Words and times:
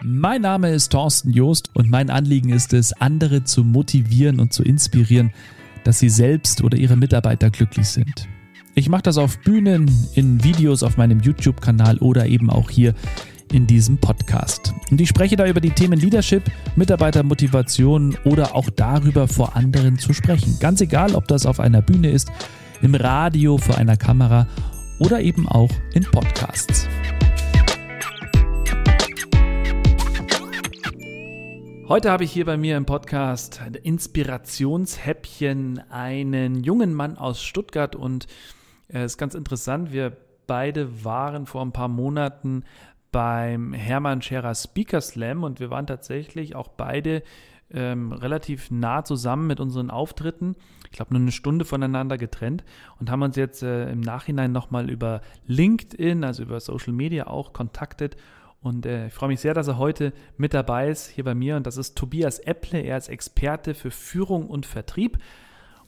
Mein 0.00 0.42
Name 0.42 0.70
ist 0.70 0.92
Thorsten 0.92 1.32
Joost 1.32 1.70
und 1.74 1.90
mein 1.90 2.08
Anliegen 2.08 2.50
ist 2.50 2.72
es, 2.72 2.92
andere 2.92 3.42
zu 3.42 3.64
motivieren 3.64 4.38
und 4.38 4.52
zu 4.52 4.62
inspirieren, 4.62 5.32
dass 5.82 5.98
sie 5.98 6.08
selbst 6.08 6.62
oder 6.62 6.78
ihre 6.78 6.96
Mitarbeiter 6.96 7.50
glücklich 7.50 7.88
sind. 7.88 8.28
Ich 8.76 8.88
mache 8.88 9.02
das 9.02 9.18
auf 9.18 9.40
Bühnen, 9.40 9.90
in 10.14 10.44
Videos 10.44 10.84
auf 10.84 10.98
meinem 10.98 11.18
YouTube-Kanal 11.18 11.98
oder 11.98 12.26
eben 12.26 12.48
auch 12.48 12.70
hier 12.70 12.94
in 13.50 13.66
diesem 13.66 13.98
Podcast. 13.98 14.72
Und 14.88 15.00
ich 15.00 15.08
spreche 15.08 15.34
da 15.34 15.48
über 15.48 15.60
die 15.60 15.70
Themen 15.70 15.98
Leadership, 15.98 16.44
Mitarbeitermotivation 16.76 18.16
oder 18.22 18.54
auch 18.54 18.70
darüber, 18.70 19.26
vor 19.26 19.56
anderen 19.56 19.98
zu 19.98 20.12
sprechen. 20.12 20.58
Ganz 20.60 20.80
egal, 20.80 21.16
ob 21.16 21.26
das 21.26 21.44
auf 21.44 21.58
einer 21.58 21.82
Bühne 21.82 22.10
ist, 22.10 22.30
im 22.82 22.94
Radio, 22.94 23.58
vor 23.58 23.76
einer 23.78 23.96
Kamera 23.96 24.46
oder 25.00 25.20
eben 25.20 25.48
auch 25.48 25.70
in 25.92 26.04
Podcasts. 26.04 26.86
Heute 31.88 32.10
habe 32.10 32.22
ich 32.22 32.32
hier 32.32 32.44
bei 32.44 32.58
mir 32.58 32.76
im 32.76 32.84
Podcast 32.84 33.62
Inspirationshäppchen, 33.82 35.80
einen 35.90 36.62
jungen 36.62 36.92
Mann 36.92 37.16
aus 37.16 37.42
Stuttgart 37.42 37.96
und 37.96 38.26
es 38.88 39.12
ist 39.12 39.16
ganz 39.16 39.34
interessant, 39.34 39.90
wir 39.90 40.14
beide 40.46 41.02
waren 41.02 41.46
vor 41.46 41.62
ein 41.62 41.72
paar 41.72 41.88
Monaten 41.88 42.64
beim 43.10 43.72
Hermann 43.72 44.20
Scherer 44.20 44.54
Speaker 44.54 45.00
Slam 45.00 45.44
und 45.44 45.60
wir 45.60 45.70
waren 45.70 45.86
tatsächlich 45.86 46.54
auch 46.54 46.68
beide 46.68 47.22
ähm, 47.70 48.12
relativ 48.12 48.70
nah 48.70 49.02
zusammen 49.02 49.46
mit 49.46 49.58
unseren 49.58 49.88
Auftritten. 49.90 50.56
Ich 50.84 50.92
glaube, 50.92 51.14
nur 51.14 51.22
eine 51.22 51.32
Stunde 51.32 51.64
voneinander 51.64 52.18
getrennt 52.18 52.64
und 53.00 53.10
haben 53.10 53.22
uns 53.22 53.36
jetzt 53.36 53.62
äh, 53.62 53.90
im 53.90 54.00
Nachhinein 54.00 54.52
nochmal 54.52 54.90
über 54.90 55.22
LinkedIn, 55.46 56.22
also 56.22 56.42
über 56.42 56.60
Social 56.60 56.92
Media 56.92 57.28
auch 57.28 57.54
kontaktet 57.54 58.18
und 58.60 58.86
äh, 58.86 59.06
ich 59.06 59.12
freue 59.12 59.28
mich 59.28 59.40
sehr, 59.40 59.54
dass 59.54 59.68
er 59.68 59.78
heute 59.78 60.12
mit 60.36 60.52
dabei 60.52 60.88
ist, 60.88 61.08
hier 61.08 61.24
bei 61.24 61.34
mir. 61.34 61.56
Und 61.56 61.66
das 61.66 61.76
ist 61.76 61.96
Tobias 61.96 62.38
Epple. 62.40 62.80
Er 62.80 62.96
ist 62.96 63.08
Experte 63.08 63.74
für 63.74 63.90
Führung 63.90 64.48
und 64.48 64.66
Vertrieb 64.66 65.18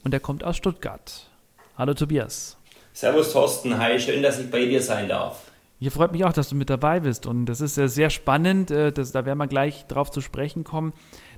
und 0.05 0.15
er 0.15 0.21
kommt 0.21 0.45
aus 0.45 0.57
Stuttgart. 0.57 1.29
Hallo 1.77 1.95
Tobias. 1.95 2.57
Servus 2.93 3.33
Thorsten, 3.33 3.79
hi, 3.79 3.99
schön, 3.99 4.23
dass 4.23 4.39
ich 4.39 4.51
bei 4.51 4.67
dir 4.67 4.83
sein 4.83 5.09
darf. 5.09 5.51
Hier 5.79 5.91
freut 5.91 6.13
mich 6.13 6.25
auch, 6.25 6.33
dass 6.33 6.51
du 6.51 6.55
mit 6.55 6.69
dabei 6.69 7.01
bist. 7.01 7.27
Und 7.27 7.47
das 7.47 7.61
ist 7.61 7.79
äh, 7.79 7.89
sehr 7.89 8.11
spannend. 8.11 8.71
Äh, 8.71 8.93
das, 8.93 9.13
da 9.13 9.25
werden 9.25 9.39
wir 9.39 9.47
gleich 9.47 9.87
drauf 9.87 10.11
zu 10.11 10.21
sprechen 10.21 10.63
kommen. 10.63 10.93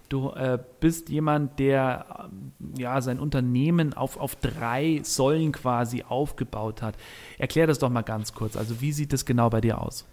Du 0.08 0.30
äh, 0.32 0.58
bist 0.80 1.08
jemand, 1.08 1.58
der 1.58 2.28
ja, 2.76 3.00
sein 3.00 3.18
Unternehmen 3.18 3.94
auf, 3.94 4.18
auf 4.18 4.36
drei 4.36 5.00
Säulen 5.04 5.52
quasi 5.52 6.04
aufgebaut 6.06 6.82
hat. 6.82 6.96
Erklär 7.38 7.66
das 7.66 7.78
doch 7.78 7.88
mal 7.88 8.02
ganz 8.02 8.34
kurz. 8.34 8.56
Also 8.56 8.80
wie 8.82 8.92
sieht 8.92 9.12
das 9.12 9.24
genau 9.24 9.48
bei 9.48 9.62
dir 9.62 9.80
aus? 9.80 10.06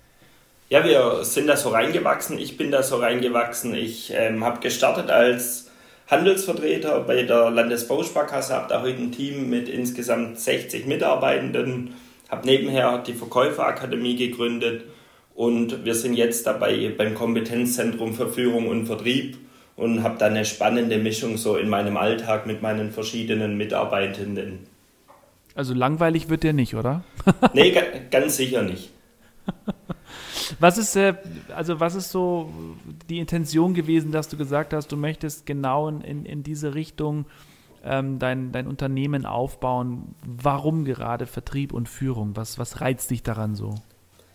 Ja, 0.71 0.85
wir 0.85 1.23
sind 1.23 1.47
da 1.47 1.57
so 1.57 1.69
reingewachsen. 1.69 2.37
Ich 2.37 2.55
bin 2.55 2.69
da 2.69 2.83
so 2.83 2.97
reingewachsen. 2.97 3.73
Ich 3.73 4.13
ähm, 4.15 4.43
habe 4.43 4.59
gestartet 4.59 5.09
als 5.09 5.71
Handelsvertreter 6.07 6.99
bei 7.01 7.23
der 7.23 7.49
Landesbausparkasse, 7.49 8.53
habe 8.53 8.69
da 8.69 8.83
heute 8.83 9.01
ein 9.01 9.11
Team 9.11 9.49
mit 9.49 9.67
insgesamt 9.67 10.39
60 10.39 10.85
Mitarbeitenden, 10.85 11.95
habe 12.29 12.45
nebenher 12.45 12.99
die 12.99 13.13
Verkäuferakademie 13.13 14.15
gegründet 14.15 14.83
und 15.33 15.85
wir 15.85 15.95
sind 15.95 16.13
jetzt 16.13 16.45
dabei 16.45 16.93
beim 16.95 17.15
Kompetenzzentrum 17.15 18.13
für 18.13 18.29
Führung 18.29 18.67
und 18.67 18.85
Vertrieb 18.85 19.37
und 19.75 20.03
habe 20.03 20.19
da 20.19 20.27
eine 20.27 20.45
spannende 20.45 20.99
Mischung 20.99 21.37
so 21.37 21.57
in 21.57 21.69
meinem 21.69 21.97
Alltag 21.97 22.45
mit 22.45 22.61
meinen 22.61 22.91
verschiedenen 22.91 23.57
Mitarbeitenden. 23.57 24.67
Also 25.55 25.73
langweilig 25.73 26.29
wird 26.29 26.43
der 26.43 26.53
nicht, 26.53 26.75
oder? 26.75 27.03
nee, 27.53 27.75
ganz 28.11 28.37
sicher 28.37 28.61
nicht. 28.61 28.91
Was 30.59 30.77
ist, 30.77 30.95
äh, 30.95 31.15
also 31.55 31.79
was 31.79 31.95
ist 31.95 32.11
so 32.11 32.49
die 33.09 33.19
Intention 33.19 33.73
gewesen, 33.73 34.11
dass 34.11 34.29
du 34.29 34.37
gesagt 34.37 34.73
hast, 34.73 34.91
du 34.91 34.97
möchtest 34.97 35.45
genau 35.45 35.87
in, 35.87 36.25
in 36.25 36.43
diese 36.43 36.75
Richtung 36.75 37.25
ähm, 37.83 38.19
dein, 38.19 38.51
dein 38.51 38.67
Unternehmen 38.67 39.25
aufbauen? 39.25 40.15
Warum 40.25 40.85
gerade 40.85 41.25
Vertrieb 41.25 41.73
und 41.73 41.89
Führung? 41.89 42.35
Was, 42.35 42.57
was 42.57 42.81
reizt 42.81 43.11
dich 43.11 43.23
daran 43.23 43.55
so? 43.55 43.75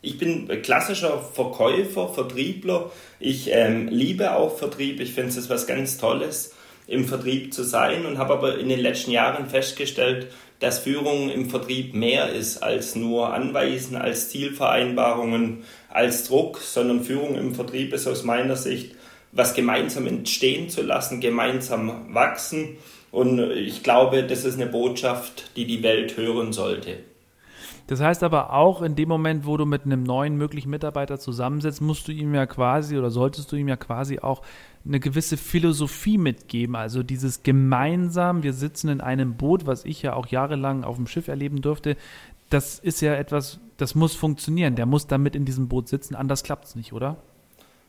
Ich 0.03 0.19
bin 0.19 0.47
klassischer 0.63 1.19
Verkäufer, 1.19 2.09
Vertriebler. 2.09 2.91
Ich 3.21 3.51
ähm, 3.51 3.89
liebe 3.89 4.37
auch 4.37 4.55
Vertrieb. 4.57 5.01
Ich 5.01 5.15
finde 5.15 5.31
es 5.31 5.49
was 5.49 5.67
ganz 5.67 5.97
Tolles, 5.97 6.55
im 6.87 7.07
Vertrieb 7.07 7.55
zu 7.55 7.63
sein 7.63 8.07
und 8.07 8.19
habe 8.19 8.35
aber 8.35 8.59
in 8.59 8.69
den 8.69 8.81
letzten 8.81 9.11
Jahren 9.11 9.47
festgestellt, 9.49 10.29
dass 10.61 10.79
Führung 10.79 11.31
im 11.31 11.51
Vertrieb 11.51 11.95
mehr 11.95 12.33
ist 12.33 12.63
als 12.63 12.95
nur 12.95 13.33
Anweisen, 13.33 13.97
als 13.97 14.31
Zielvereinbarungen, 14.31 15.65
als 15.89 16.29
Druck, 16.29 16.59
sondern 16.59 17.05
Führung 17.05 17.37
im 17.37 17.55
Vertrieb 17.55 17.93
ist 17.93 18.07
aus 18.07 18.23
meiner 18.23 18.57
Sicht, 18.57 18.95
was 19.33 19.55
gemeinsam 19.55 20.07
entstehen 20.07 20.69
zu 20.71 20.83
lassen, 20.83 21.21
gemeinsam 21.21 22.15
wachsen. 22.15 22.77
Und 23.11 23.39
ich 23.53 23.83
glaube, 23.83 24.25
das 24.25 24.45
ist 24.45 24.55
eine 24.55 24.67
Botschaft, 24.67 25.51
die 25.57 25.67
die 25.67 25.83
Welt 25.83 26.17
hören 26.17 26.53
sollte. 26.53 26.99
Das 27.87 28.01
heißt 28.01 28.23
aber 28.23 28.55
auch, 28.55 28.81
in 28.81 28.95
dem 28.95 29.09
Moment, 29.09 29.45
wo 29.45 29.57
du 29.57 29.67
mit 29.67 29.85
einem 29.85 30.03
neuen 30.03 30.37
möglichen 30.37 30.71
Mitarbeiter 30.71 31.19
zusammensetzt, 31.19 31.83
musst 31.83 32.09
du 32.09 32.13
ihm 32.13 32.35
ja 32.35 32.47
quasi 32.47 32.97
oder 32.97 33.11
solltest 33.11 33.53
du 33.53 33.57
ihm 33.57 33.69
ja 33.69 33.77
quasi 33.77 34.21
auch 34.21 34.43
eine 34.87 35.01
gewisse 35.01 35.37
Philosophie 35.37 36.17
mitgeben. 36.17 36.77
Also 36.77 37.03
dieses 37.03 37.43
gemeinsam, 37.43 38.43
wir 38.43 38.55
sitzen 38.55 38.89
in 38.89 39.01
einem 39.01 39.37
Boot, 39.37 39.67
was 39.67 39.85
ich 39.85 40.01
ja 40.03 40.15
auch 40.15 40.27
jahrelang 40.29 40.85
auf 40.85 40.97
dem 40.97 41.07
Schiff 41.07 41.29
erleben 41.29 41.61
durfte, 41.61 41.97
das 42.51 42.79
ist 42.79 43.01
ja 43.01 43.15
etwas, 43.15 43.61
das 43.77 43.95
muss 43.95 44.15
funktionieren. 44.15 44.77
Der 44.77 44.87
muss 44.87 45.07
damit 45.07 45.37
in 45.37 45.45
diesem 45.45 45.69
Boot 45.69 45.89
sitzen, 45.89 46.15
anders 46.15 46.43
klappt 46.43 46.67
es 46.67 46.77
nicht, 46.77 46.93
oder? 46.93 47.17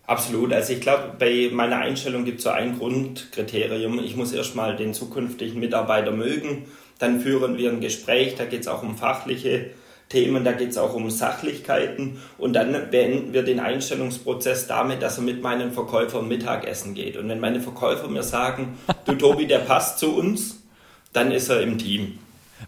Absolut. 0.08 0.54
Also 0.54 0.74
ich 0.74 0.82
glaube, 0.82 1.16
bei 1.18 1.50
meiner 1.52 1.78
Einstellung 1.78 2.26
gibt 2.26 2.40
es 2.40 2.44
so 2.44 2.52
ein 2.52 2.78
Grundkriterium. 2.78 4.00
Ich 4.00 4.16
muss 4.16 4.34
erstmal 4.34 4.76
den 4.76 4.94
zukünftigen 4.94 5.60
Mitarbeiter 5.60 6.12
mögen. 6.12 6.66
Dann 7.00 7.20
führen 7.20 7.58
wir 7.58 7.72
ein 7.72 7.82
Gespräch, 7.82 8.36
da 8.36 8.46
geht 8.46 8.62
es 8.62 8.68
auch 8.68 8.84
um 8.84 8.96
fachliche 8.96 9.72
Themen, 10.10 10.44
da 10.44 10.52
geht 10.52 10.70
es 10.70 10.78
auch 10.78 10.94
um 10.94 11.10
Sachlichkeiten 11.10 12.22
und 12.38 12.54
dann 12.54 12.90
beenden 12.92 13.34
wir 13.34 13.44
den 13.44 13.60
Einstellungsprozess 13.60 14.68
damit, 14.68 15.02
dass 15.02 15.18
er 15.18 15.24
mit 15.24 15.42
meinen 15.42 15.72
Verkäufern 15.72 16.28
Mittagessen 16.28 16.94
geht. 16.94 17.18
Und 17.18 17.28
wenn 17.28 17.40
meine 17.40 17.60
Verkäufer 17.60 18.08
mir 18.08 18.24
sagen, 18.24 18.78
du 19.06 19.16
Tobi, 19.16 19.48
der 19.48 19.60
passt 19.60 20.00
zu 20.00 20.16
uns, 20.16 20.64
dann 21.12 21.32
ist 21.32 21.50
er 21.50 21.62
im 21.62 21.78
Team. 21.78 22.20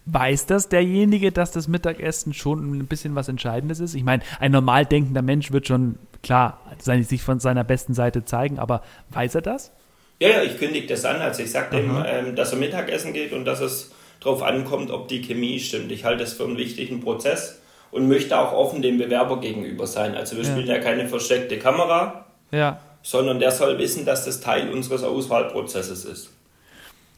Weiß 0.06 0.46
das 0.46 0.70
derjenige, 0.70 1.32
dass 1.32 1.52
das 1.52 1.68
Mittagessen 1.68 2.34
schon 2.34 2.78
ein 2.78 2.88
bisschen 2.88 3.16
was 3.16 3.28
Entscheidendes 3.28 3.80
ist? 3.80 3.94
Ich 3.94 4.04
meine, 4.04 4.24
ein 4.40 4.52
normal 4.52 4.86
denkender 4.86 5.22
Mensch 5.22 5.52
wird 5.52 5.68
schon, 5.68 5.98
klar, 6.24 6.60
sich 6.80 7.22
von 7.22 7.40
seiner 7.40 7.64
besten 7.64 7.94
Seite 7.94 8.26
zeigen, 8.26 8.58
aber 8.58 8.84
weiß 9.12 9.36
er 9.36 9.42
das? 9.42 9.72
Ja, 10.20 10.30
ja, 10.30 10.44
ich 10.44 10.58
kündige 10.58 10.88
das 10.88 11.06
an. 11.06 11.18
Also 11.18 11.44
ich 11.44 11.52
sage 11.52 11.78
dem, 11.78 12.04
ähm, 12.06 12.36
dass 12.36 12.52
er 12.52 12.58
Mittagessen 12.58 13.14
geht 13.14 13.34
und 13.34 13.46
dass 13.46 13.60
es 13.60 13.92
darauf 14.20 14.44
ankommt, 14.44 14.92
ob 14.92 15.08
die 15.08 15.22
Chemie 15.22 15.60
stimmt. 15.60 15.92
Ich 15.92 16.06
halte 16.06 16.24
das 16.24 16.34
für 16.34 16.44
einen 16.44 16.58
wichtigen 16.58 17.02
Prozess 17.02 17.60
und 17.92 18.08
möchte 18.08 18.38
auch 18.38 18.54
offen 18.54 18.82
dem 18.82 18.98
Bewerber 18.98 19.40
gegenüber 19.40 19.88
sein. 19.88 20.16
Also 20.16 20.36
wir 20.36 20.44
ja. 20.44 20.52
spielen 20.52 20.68
ja 20.68 20.80
keine 20.80 21.08
versteckte 21.08 21.58
Kamera, 21.58 22.26
ja. 22.52 22.80
sondern 23.02 23.40
der 23.40 23.52
soll 23.52 23.78
wissen, 23.78 24.06
dass 24.06 24.26
das 24.26 24.42
Teil 24.42 24.70
unseres 24.70 25.04
Auswahlprozesses 25.04 26.06
ist. 26.06 26.30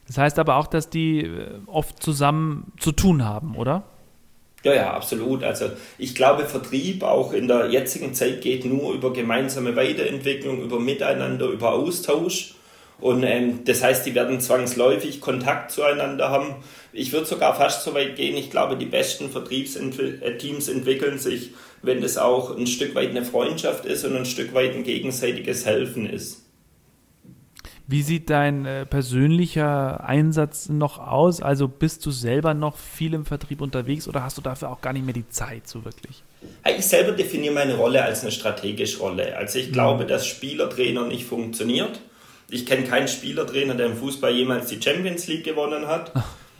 Das 0.06 0.18
heißt 0.18 0.38
aber 0.38 0.56
auch, 0.56 0.66
dass 0.66 0.90
die 0.90 1.20
äh, 1.20 1.46
oft 1.66 2.02
zusammen 2.02 2.72
zu 2.78 2.92
tun 2.92 3.24
haben, 3.24 3.56
oder? 3.56 3.84
Ja, 4.62 4.74
ja, 4.74 4.92
absolut. 4.92 5.42
Also 5.42 5.66
ich 5.98 6.14
glaube, 6.14 6.44
Vertrieb 6.44 7.02
auch 7.02 7.32
in 7.32 7.48
der 7.48 7.70
jetzigen 7.70 8.12
Zeit 8.14 8.42
geht 8.42 8.64
nur 8.64 8.92
über 8.92 9.12
gemeinsame 9.12 9.74
Weiterentwicklung, 9.76 10.62
über 10.62 10.78
Miteinander, 10.78 11.46
über 11.46 11.72
Austausch. 11.72 12.54
Und 13.00 13.22
ähm, 13.22 13.64
das 13.64 13.82
heißt, 13.82 14.04
die 14.04 14.14
werden 14.14 14.40
zwangsläufig 14.40 15.20
Kontakt 15.20 15.70
zueinander 15.70 16.30
haben. 16.30 16.56
Ich 16.92 17.12
würde 17.12 17.26
sogar 17.26 17.54
fast 17.54 17.84
so 17.84 17.94
weit 17.94 18.16
gehen, 18.16 18.36
ich 18.36 18.50
glaube, 18.50 18.76
die 18.76 18.86
besten 18.86 19.30
Vertriebsteams 19.30 20.68
entwickeln 20.68 21.18
sich, 21.18 21.52
wenn 21.82 22.02
das 22.02 22.18
auch 22.18 22.56
ein 22.56 22.66
Stück 22.66 22.94
weit 22.94 23.10
eine 23.10 23.24
Freundschaft 23.24 23.86
ist 23.86 24.04
und 24.04 24.16
ein 24.16 24.26
Stück 24.26 24.52
weit 24.54 24.74
ein 24.74 24.84
gegenseitiges 24.84 25.64
Helfen 25.64 26.08
ist. 26.08 26.44
Wie 27.86 28.02
sieht 28.02 28.30
dein 28.30 28.66
äh, 28.66 28.86
persönlicher 28.86 30.04
Einsatz 30.04 30.68
noch 30.68 30.98
aus? 30.98 31.42
Also 31.42 31.66
bist 31.66 32.06
du 32.06 32.12
selber 32.12 32.54
noch 32.54 32.76
viel 32.76 33.14
im 33.14 33.24
Vertrieb 33.24 33.60
unterwegs 33.60 34.06
oder 34.06 34.22
hast 34.22 34.38
du 34.38 34.42
dafür 34.42 34.70
auch 34.70 34.80
gar 34.80 34.92
nicht 34.92 35.04
mehr 35.04 35.14
die 35.14 35.28
Zeit 35.28 35.66
so 35.66 35.84
wirklich? 35.84 36.22
Ich 36.76 36.86
selber 36.86 37.10
definiere 37.10 37.52
meine 37.52 37.74
Rolle 37.74 38.04
als 38.04 38.22
eine 38.22 38.30
strategische 38.30 39.00
Rolle. 39.00 39.36
Also 39.36 39.58
ich 39.58 39.72
glaube, 39.72 40.06
dass 40.06 40.24
Spielertrainer 40.24 41.08
nicht 41.08 41.24
funktioniert 41.24 42.00
ich 42.50 42.66
kenne 42.66 42.84
keinen 42.84 43.08
Spielertrainer, 43.08 43.74
der 43.74 43.86
im 43.86 43.96
Fußball 43.96 44.32
jemals 44.32 44.66
die 44.66 44.80
Champions 44.80 45.26
League 45.26 45.44
gewonnen 45.44 45.86
hat. 45.86 46.12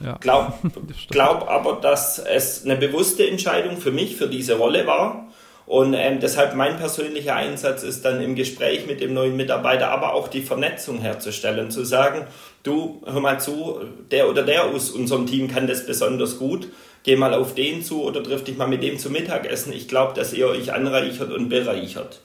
Ja. 0.03 0.17
Glaub, 0.19 0.59
glaub 1.09 1.49
aber, 1.49 1.79
dass 1.81 2.19
es 2.19 2.65
eine 2.65 2.75
bewusste 2.75 3.27
Entscheidung 3.27 3.77
für 3.77 3.91
mich, 3.91 4.15
für 4.15 4.27
diese 4.27 4.57
Rolle 4.57 4.87
war. 4.87 5.27
Und 5.67 5.93
ähm, 5.93 6.19
deshalb 6.19 6.55
mein 6.55 6.77
persönlicher 6.77 7.35
Einsatz 7.35 7.83
ist 7.83 8.03
dann 8.03 8.19
im 8.19 8.35
Gespräch 8.35 8.87
mit 8.87 8.99
dem 8.99 9.13
neuen 9.13 9.37
Mitarbeiter, 9.37 9.89
aber 9.89 10.13
auch 10.13 10.27
die 10.27 10.41
Vernetzung 10.41 10.99
herzustellen, 10.99 11.71
zu 11.71 11.85
sagen, 11.85 12.25
du, 12.63 13.01
hör 13.05 13.21
mal 13.21 13.39
zu, 13.39 13.79
der 14.09 14.27
oder 14.29 14.43
der 14.43 14.65
aus 14.65 14.89
unserem 14.89 15.27
Team 15.27 15.47
kann 15.47 15.67
das 15.67 15.85
besonders 15.85 16.39
gut, 16.39 16.67
geh 17.03 17.15
mal 17.15 17.33
auf 17.33 17.53
den 17.55 17.83
zu 17.83 18.03
oder 18.03 18.21
triff 18.21 18.43
dich 18.43 18.57
mal 18.57 18.67
mit 18.67 18.83
dem 18.83 18.99
zum 18.99 19.13
Mittagessen. 19.13 19.71
Ich 19.71 19.87
glaube, 19.87 20.13
dass 20.13 20.33
ihr 20.33 20.47
euch 20.47 20.73
anreichert 20.73 21.31
und 21.31 21.47
bereichert. 21.47 22.21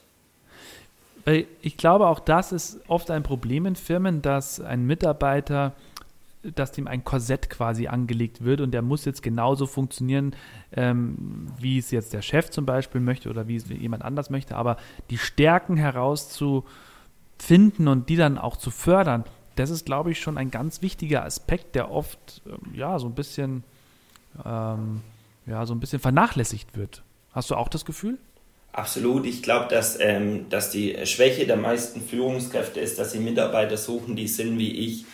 Ich 1.61 1.77
glaube, 1.77 2.07
auch 2.07 2.19
das 2.19 2.51
ist 2.51 2.79
oft 2.87 3.11
ein 3.11 3.23
Problem 3.23 3.65
in 3.65 3.75
Firmen, 3.75 4.21
dass 4.21 4.61
ein 4.61 4.85
Mitarbeiter, 4.85 5.73
dass 6.55 6.71
dem 6.71 6.87
ein 6.87 7.03
Korsett 7.03 7.49
quasi 7.49 7.87
angelegt 7.87 8.45
wird 8.45 8.61
und 8.61 8.71
der 8.71 8.81
muss 8.81 9.03
jetzt 9.03 9.21
genauso 9.21 9.65
funktionieren, 9.65 10.35
ähm, 10.71 11.47
wie 11.59 11.77
es 11.77 11.91
jetzt 11.91 12.13
der 12.13 12.21
Chef 12.21 12.49
zum 12.49 12.65
Beispiel 12.65 13.01
möchte 13.01 13.29
oder 13.29 13.47
wie 13.47 13.57
es 13.57 13.67
jemand 13.67 14.05
anders 14.05 14.29
möchte. 14.29 14.55
Aber 14.55 14.77
die 15.09 15.17
Stärken 15.17 15.75
herauszufinden 15.75 17.87
und 17.87 18.07
die 18.07 18.15
dann 18.15 18.37
auch 18.37 18.55
zu 18.55 18.71
fördern, 18.71 19.25
das 19.55 19.69
ist, 19.69 19.85
glaube 19.85 20.11
ich, 20.11 20.21
schon 20.21 20.37
ein 20.37 20.51
ganz 20.51 20.81
wichtiger 20.81 21.25
Aspekt, 21.25 21.75
der 21.75 21.91
oft 21.91 22.41
ähm, 22.45 22.73
ja 22.73 22.99
so 22.99 23.07
ein 23.07 23.15
bisschen 23.15 23.63
ähm, 24.45 25.01
ja 25.45 25.65
so 25.65 25.73
ein 25.73 25.79
bisschen 25.79 25.99
vernachlässigt 25.99 26.77
wird. 26.77 27.03
Hast 27.31 27.51
du 27.51 27.55
auch 27.55 27.67
das 27.67 27.83
Gefühl? 27.83 28.17
Absolut. 28.73 29.25
Ich 29.25 29.41
glaube, 29.41 29.67
dass, 29.69 29.99
ähm, 29.99 30.49
dass 30.49 30.69
die 30.69 30.95
Schwäche 31.05 31.47
der 31.47 31.57
meisten 31.57 32.01
Führungskräfte 32.01 32.79
ist, 32.79 32.99
dass 32.99 33.11
sie 33.11 33.19
Mitarbeiter 33.19 33.75
suchen, 33.75 34.15
die 34.15 34.27
sind 34.27 34.59
wie 34.59 34.71
ich, 34.71 35.05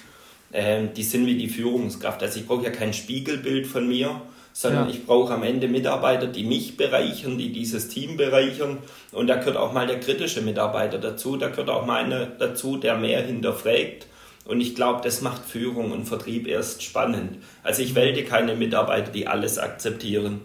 ähm, 0.51 0.89
die 0.94 1.03
sind 1.03 1.25
wie 1.25 1.38
die 1.38 1.47
Führungskraft. 1.47 2.21
Also 2.21 2.39
ich 2.39 2.47
brauche 2.47 2.65
ja 2.65 2.71
kein 2.71 2.94
Spiegelbild 2.94 3.65
von 3.65 3.88
mir, 3.88 4.21
sondern 4.53 4.88
ja. 4.88 4.94
ich 4.94 5.05
brauche 5.05 5.33
am 5.33 5.44
Ende 5.44 5.67
Mitarbeiter, 5.67 6.27
die 6.27 6.44
mich 6.44 6.77
bereichern, 6.77 7.38
die 7.38 7.51
dieses 7.51 7.88
Team 7.88 8.17
bereichern. 8.17 8.77
Und 9.11 9.27
da 9.27 9.35
gehört 9.35 9.57
auch 9.57 9.73
mal 9.73 9.88
der 9.88 9.99
kritische 9.99 10.41
Mitarbeiter 10.41 10.99
dazu, 10.99 11.38
da 11.38 11.49
gehört 11.49 11.69
auch 11.69 11.85
mal 11.85 12.03
einer 12.03 12.25
dazu, 12.25 12.77
der 12.77 12.95
mehr 12.95 13.23
hinterfragt. 13.23 14.07
Und 14.45 14.61
ich 14.61 14.75
glaube, 14.75 15.01
das 15.03 15.21
macht 15.21 15.45
Führung 15.45 15.91
und 15.91 16.06
Vertrieb 16.06 16.47
erst 16.47 16.83
spannend. 16.83 17.38
Also 17.63 17.81
ich 17.81 17.95
wählte 17.95 18.23
keine 18.23 18.56
Mitarbeiter, 18.56 19.11
die 19.11 19.27
alles 19.27 19.57
akzeptieren, 19.57 20.41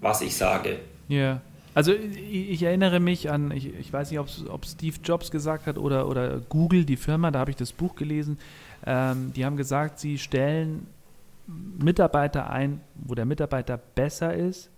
was 0.00 0.20
ich 0.20 0.36
sage. 0.36 0.76
Ja. 1.08 1.40
Also 1.78 1.92
ich, 1.92 2.50
ich 2.50 2.62
erinnere 2.64 2.98
mich 2.98 3.30
an, 3.30 3.52
ich, 3.52 3.72
ich 3.72 3.92
weiß 3.92 4.10
nicht, 4.10 4.18
ob 4.18 4.66
Steve 4.66 4.96
Jobs 5.04 5.30
gesagt 5.30 5.68
hat 5.68 5.78
oder, 5.78 6.08
oder 6.08 6.40
Google, 6.40 6.84
die 6.84 6.96
Firma, 6.96 7.30
da 7.30 7.38
habe 7.38 7.52
ich 7.52 7.56
das 7.56 7.70
Buch 7.70 7.94
gelesen. 7.94 8.36
Ähm, 8.84 9.32
die 9.32 9.44
haben 9.44 9.56
gesagt, 9.56 10.00
sie 10.00 10.18
stellen 10.18 10.88
Mitarbeiter 11.46 12.50
ein, 12.50 12.80
wo 12.96 13.14
der 13.14 13.26
Mitarbeiter 13.26 13.76
besser 13.76 14.34
ist 14.34 14.72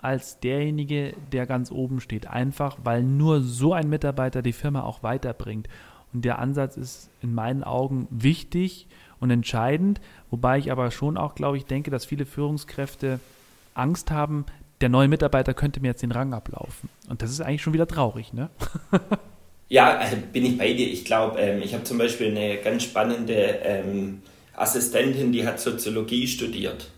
als 0.00 0.40
derjenige, 0.40 1.14
der 1.30 1.46
ganz 1.46 1.70
oben 1.70 2.00
steht. 2.00 2.26
Einfach, 2.26 2.78
weil 2.82 3.04
nur 3.04 3.42
so 3.42 3.72
ein 3.72 3.88
Mitarbeiter 3.88 4.42
die 4.42 4.52
Firma 4.52 4.82
auch 4.82 5.04
weiterbringt. 5.04 5.68
Und 6.12 6.24
der 6.24 6.40
Ansatz 6.40 6.76
ist 6.76 7.10
in 7.22 7.32
meinen 7.32 7.62
Augen 7.62 8.08
wichtig 8.10 8.88
und 9.20 9.30
entscheidend, 9.30 10.00
wobei 10.32 10.58
ich 10.58 10.72
aber 10.72 10.90
schon 10.90 11.16
auch, 11.16 11.36
glaube 11.36 11.58
ich, 11.58 11.66
denke, 11.66 11.92
dass 11.92 12.06
viele 12.06 12.26
Führungskräfte 12.26 13.20
Angst 13.72 14.10
haben, 14.10 14.46
der 14.80 14.88
neue 14.88 15.08
Mitarbeiter 15.08 15.54
könnte 15.54 15.80
mir 15.80 15.88
jetzt 15.88 16.02
den 16.02 16.12
Rang 16.12 16.32
ablaufen. 16.32 16.88
Und 17.08 17.22
das 17.22 17.30
ist 17.30 17.40
eigentlich 17.40 17.62
schon 17.62 17.72
wieder 17.72 17.86
traurig, 17.86 18.32
ne? 18.32 18.50
ja, 19.68 20.00
äh, 20.00 20.16
bin 20.32 20.44
ich 20.44 20.58
bei 20.58 20.72
dir. 20.72 20.88
Ich 20.88 21.04
glaube, 21.04 21.38
ähm, 21.38 21.62
ich 21.62 21.74
habe 21.74 21.84
zum 21.84 21.98
Beispiel 21.98 22.28
eine 22.28 22.58
ganz 22.58 22.84
spannende 22.84 23.34
ähm, 23.34 24.22
Assistentin, 24.54 25.32
die 25.32 25.46
hat 25.46 25.60
Soziologie 25.60 26.26
studiert. 26.26 26.90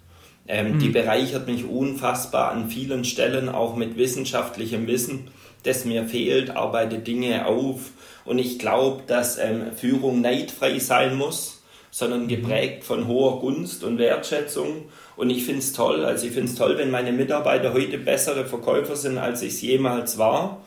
Ähm, 0.46 0.74
mhm. 0.74 0.78
Die 0.78 0.88
bereichert 0.88 1.46
mich 1.46 1.64
unfassbar 1.64 2.52
an 2.52 2.68
vielen 2.68 3.04
Stellen, 3.04 3.48
auch 3.48 3.76
mit 3.76 3.96
wissenschaftlichem 3.96 4.86
Wissen, 4.86 5.28
das 5.62 5.84
mir 5.84 6.04
fehlt, 6.04 6.50
arbeitet 6.50 7.06
Dinge 7.06 7.46
auf. 7.46 7.90
Und 8.24 8.38
ich 8.38 8.58
glaube, 8.58 9.02
dass 9.06 9.38
ähm, 9.38 9.72
Führung 9.74 10.20
neidfrei 10.20 10.78
sein 10.78 11.16
muss, 11.16 11.62
sondern 11.90 12.24
mhm. 12.24 12.28
geprägt 12.28 12.84
von 12.84 13.06
hoher 13.06 13.40
Gunst 13.40 13.84
und 13.84 13.98
Wertschätzung 13.98 14.86
und 15.16 15.30
ich 15.30 15.44
finde 15.44 15.60
es 15.60 15.72
toll, 15.72 16.04
also 16.04 16.26
ich 16.26 16.32
finde 16.32 16.50
es 16.50 16.56
toll, 16.56 16.78
wenn 16.78 16.90
meine 16.90 17.12
Mitarbeiter 17.12 17.72
heute 17.72 17.98
bessere 17.98 18.44
Verkäufer 18.44 18.96
sind, 18.96 19.18
als 19.18 19.42
ich 19.42 19.54
es 19.54 19.62
jemals 19.62 20.18
war. 20.18 20.62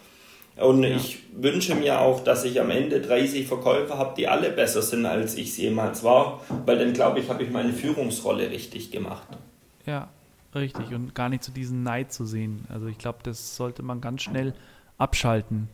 Und 0.58 0.84
ja. 0.84 0.96
ich 0.96 1.20
wünsche 1.34 1.76
mir 1.76 2.00
auch, 2.00 2.24
dass 2.24 2.46
ich 2.46 2.62
am 2.62 2.70
Ende 2.70 3.02
30 3.02 3.46
Verkäufer 3.46 3.98
habe, 3.98 4.14
die 4.16 4.28
alle 4.28 4.50
besser 4.50 4.82
sind, 4.82 5.06
als 5.06 5.36
ich 5.36 5.50
es 5.50 5.58
jemals 5.58 6.04
war, 6.04 6.42
weil 6.66 6.78
dann 6.78 6.94
glaube 6.94 7.20
ich, 7.20 7.30
habe 7.30 7.44
ich 7.44 7.52
meine 7.52 7.74
Führungsrolle 7.74 8.50
richtig 8.50 8.92
gemacht. 8.92 9.28
Ja, 9.86 10.08
richtig. 10.54 10.94
Und 10.94 11.14
gar 11.14 11.28
nicht 11.28 11.44
zu 11.44 11.52
diesem 11.52 11.84
Neid 11.84 12.14
zu 12.14 12.26
sehen. 12.26 12.66
Also 12.70 12.88
ich 12.88 12.98
glaube, 12.98 13.20
das 13.24 13.58
sollte 13.58 13.84
man 13.84 14.00
ganz 14.00 14.22
schnell 14.22 14.54
abschalten. 14.98 15.68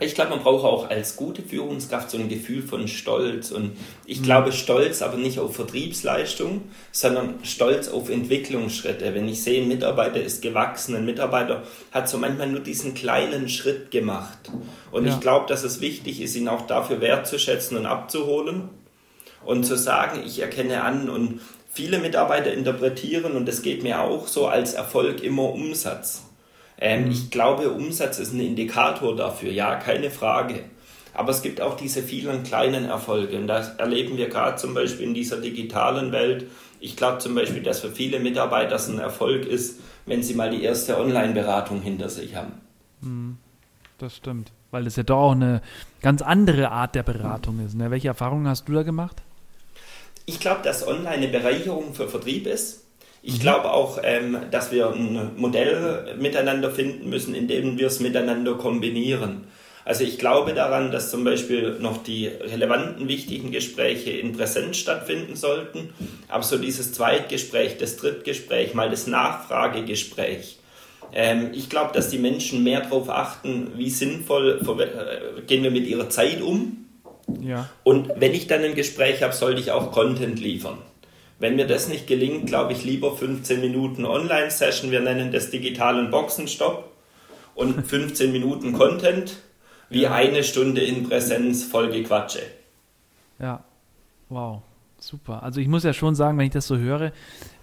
Ich 0.00 0.14
glaube, 0.14 0.30
man 0.30 0.40
braucht 0.40 0.64
auch 0.64 0.90
als 0.90 1.16
gute 1.16 1.42
Führungskraft 1.42 2.10
so 2.10 2.18
ein 2.18 2.28
Gefühl 2.28 2.62
von 2.62 2.88
Stolz. 2.88 3.50
Und 3.50 3.76
ich 4.04 4.20
mhm. 4.20 4.24
glaube, 4.24 4.52
Stolz 4.52 5.02
aber 5.02 5.16
nicht 5.16 5.38
auf 5.38 5.54
Vertriebsleistung, 5.54 6.62
sondern 6.90 7.34
Stolz 7.44 7.88
auf 7.88 8.08
Entwicklungsschritte. 8.08 9.14
Wenn 9.14 9.28
ich 9.28 9.42
sehe, 9.42 9.62
ein 9.62 9.68
Mitarbeiter 9.68 10.20
ist 10.20 10.42
gewachsen, 10.42 10.96
ein 10.96 11.04
Mitarbeiter 11.04 11.62
hat 11.92 12.08
so 12.08 12.18
manchmal 12.18 12.48
nur 12.48 12.60
diesen 12.60 12.94
kleinen 12.94 13.48
Schritt 13.48 13.90
gemacht. 13.90 14.50
Und 14.90 15.06
ja. 15.06 15.12
ich 15.12 15.20
glaube, 15.20 15.46
dass 15.46 15.62
es 15.62 15.80
wichtig 15.80 16.20
ist, 16.20 16.34
ihn 16.34 16.48
auch 16.48 16.66
dafür 16.66 17.00
wertzuschätzen 17.00 17.76
und 17.76 17.86
abzuholen 17.86 18.70
und 19.44 19.64
zu 19.64 19.76
sagen, 19.76 20.22
ich 20.24 20.40
erkenne 20.40 20.82
an 20.82 21.10
und 21.10 21.40
viele 21.72 21.98
Mitarbeiter 21.98 22.52
interpretieren, 22.52 23.32
und 23.32 23.46
das 23.46 23.62
geht 23.62 23.82
mir 23.82 24.00
auch 24.00 24.26
so, 24.26 24.46
als 24.46 24.74
Erfolg 24.74 25.22
immer 25.22 25.50
Umsatz. 25.50 26.22
Ähm, 26.82 27.04
mhm. 27.04 27.10
Ich 27.12 27.30
glaube, 27.30 27.70
Umsatz 27.70 28.18
ist 28.18 28.32
ein 28.32 28.40
Indikator 28.40 29.14
dafür, 29.14 29.52
ja, 29.52 29.76
keine 29.76 30.10
Frage. 30.10 30.64
Aber 31.14 31.30
es 31.30 31.40
gibt 31.40 31.60
auch 31.60 31.76
diese 31.76 32.02
vielen 32.02 32.42
kleinen 32.42 32.86
Erfolge. 32.86 33.36
Und 33.38 33.46
das 33.46 33.76
erleben 33.76 34.16
wir 34.16 34.28
gerade 34.28 34.56
zum 34.56 34.74
Beispiel 34.74 35.06
in 35.06 35.14
dieser 35.14 35.40
digitalen 35.40 36.10
Welt. 36.10 36.46
Ich 36.80 36.96
glaube 36.96 37.18
zum 37.18 37.36
Beispiel, 37.36 37.62
dass 37.62 37.80
für 37.80 37.90
viele 37.90 38.18
Mitarbeiter 38.18 38.74
es 38.74 38.88
ein 38.88 38.98
Erfolg 38.98 39.46
ist, 39.46 39.78
wenn 40.06 40.24
sie 40.24 40.34
mal 40.34 40.50
die 40.50 40.64
erste 40.64 40.98
Online-Beratung 40.98 41.82
hinter 41.82 42.08
sich 42.08 42.34
haben. 42.34 42.54
Mhm. 43.00 43.36
Das 43.98 44.16
stimmt. 44.16 44.50
Weil 44.72 44.82
das 44.82 44.96
ja 44.96 45.04
doch 45.04 45.18
auch 45.18 45.32
eine 45.32 45.62
ganz 46.00 46.20
andere 46.20 46.70
Art 46.72 46.96
der 46.96 47.04
Beratung 47.04 47.64
ist. 47.64 47.76
Ne? 47.76 47.92
Welche 47.92 48.08
Erfahrungen 48.08 48.48
hast 48.48 48.68
du 48.68 48.72
da 48.72 48.82
gemacht? 48.82 49.22
Ich 50.26 50.40
glaube, 50.40 50.62
dass 50.64 50.84
Online 50.84 51.10
eine 51.10 51.28
Bereicherung 51.28 51.94
für 51.94 52.08
Vertrieb 52.08 52.48
ist. 52.48 52.82
Ich 53.22 53.38
glaube 53.38 53.70
auch, 53.70 54.00
ähm, 54.02 54.36
dass 54.50 54.72
wir 54.72 54.90
ein 54.90 55.36
Modell 55.36 56.16
miteinander 56.18 56.70
finden 56.70 57.08
müssen, 57.08 57.34
in 57.34 57.46
dem 57.46 57.78
wir 57.78 57.86
es 57.86 58.00
miteinander 58.00 58.54
kombinieren. 58.54 59.44
Also 59.84 60.04
ich 60.04 60.18
glaube 60.18 60.54
daran, 60.54 60.90
dass 60.90 61.10
zum 61.10 61.24
Beispiel 61.24 61.78
noch 61.80 62.02
die 62.02 62.26
relevanten, 62.26 63.08
wichtigen 63.08 63.50
Gespräche 63.50 64.10
in 64.10 64.32
Präsenz 64.32 64.76
stattfinden 64.76 65.36
sollten, 65.36 65.92
aber 66.28 66.42
so 66.42 66.58
dieses 66.58 66.92
Zweitgespräch, 66.92 67.78
das 67.78 67.96
Drittgespräch, 67.96 68.74
mal 68.74 68.90
das 68.90 69.06
Nachfragegespräch. 69.06 70.58
Ähm, 71.12 71.50
ich 71.52 71.68
glaube, 71.68 71.92
dass 71.94 72.10
die 72.10 72.18
Menschen 72.18 72.64
mehr 72.64 72.80
darauf 72.80 73.08
achten, 73.08 73.72
wie 73.76 73.90
sinnvoll 73.90 74.60
äh, 74.80 75.42
gehen 75.42 75.62
wir 75.62 75.70
mit 75.70 75.86
ihrer 75.86 76.08
Zeit 76.10 76.40
um. 76.40 76.86
Ja. 77.40 77.68
Und 77.82 78.10
wenn 78.16 78.34
ich 78.34 78.46
dann 78.46 78.62
ein 78.62 78.74
Gespräch 78.74 79.22
habe, 79.22 79.32
sollte 79.32 79.60
ich 79.60 79.70
auch 79.72 79.92
Content 79.92 80.40
liefern. 80.40 80.78
Wenn 81.42 81.56
mir 81.56 81.66
das 81.66 81.88
nicht 81.88 82.06
gelingt, 82.06 82.46
glaube 82.46 82.72
ich 82.72 82.84
lieber 82.84 83.16
15 83.16 83.60
Minuten 83.60 84.04
Online-Session, 84.04 84.92
wir 84.92 85.00
nennen 85.00 85.32
das 85.32 85.50
digitalen 85.50 86.08
Boxenstopp 86.08 86.88
und 87.56 87.82
15 87.84 88.30
Minuten 88.30 88.72
Content, 88.72 89.38
wie 89.90 90.06
eine 90.06 90.44
Stunde 90.44 90.82
in 90.82 91.02
Präsenz 91.02 91.64
voll 91.64 91.90
Gequatsche. 91.90 92.42
Ja, 93.40 93.64
wow. 94.28 94.62
Super. 95.00 95.42
Also 95.42 95.60
ich 95.60 95.66
muss 95.66 95.82
ja 95.82 95.92
schon 95.92 96.14
sagen, 96.14 96.38
wenn 96.38 96.46
ich 96.46 96.52
das 96.52 96.68
so 96.68 96.78
höre, 96.78 97.10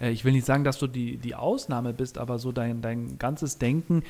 äh, 0.01 0.11
ich 0.11 0.25
will 0.25 0.33
nicht 0.33 0.45
sagen, 0.45 0.65
dass 0.65 0.77
du 0.77 0.87
die, 0.87 1.15
die 1.15 1.35
Ausnahme 1.35 1.93
bist, 1.93 2.17
aber 2.17 2.37
so 2.37 2.51
dein, 2.51 2.81
dein 2.81 3.17
ganzes 3.17 3.59
Denken, 3.59 4.03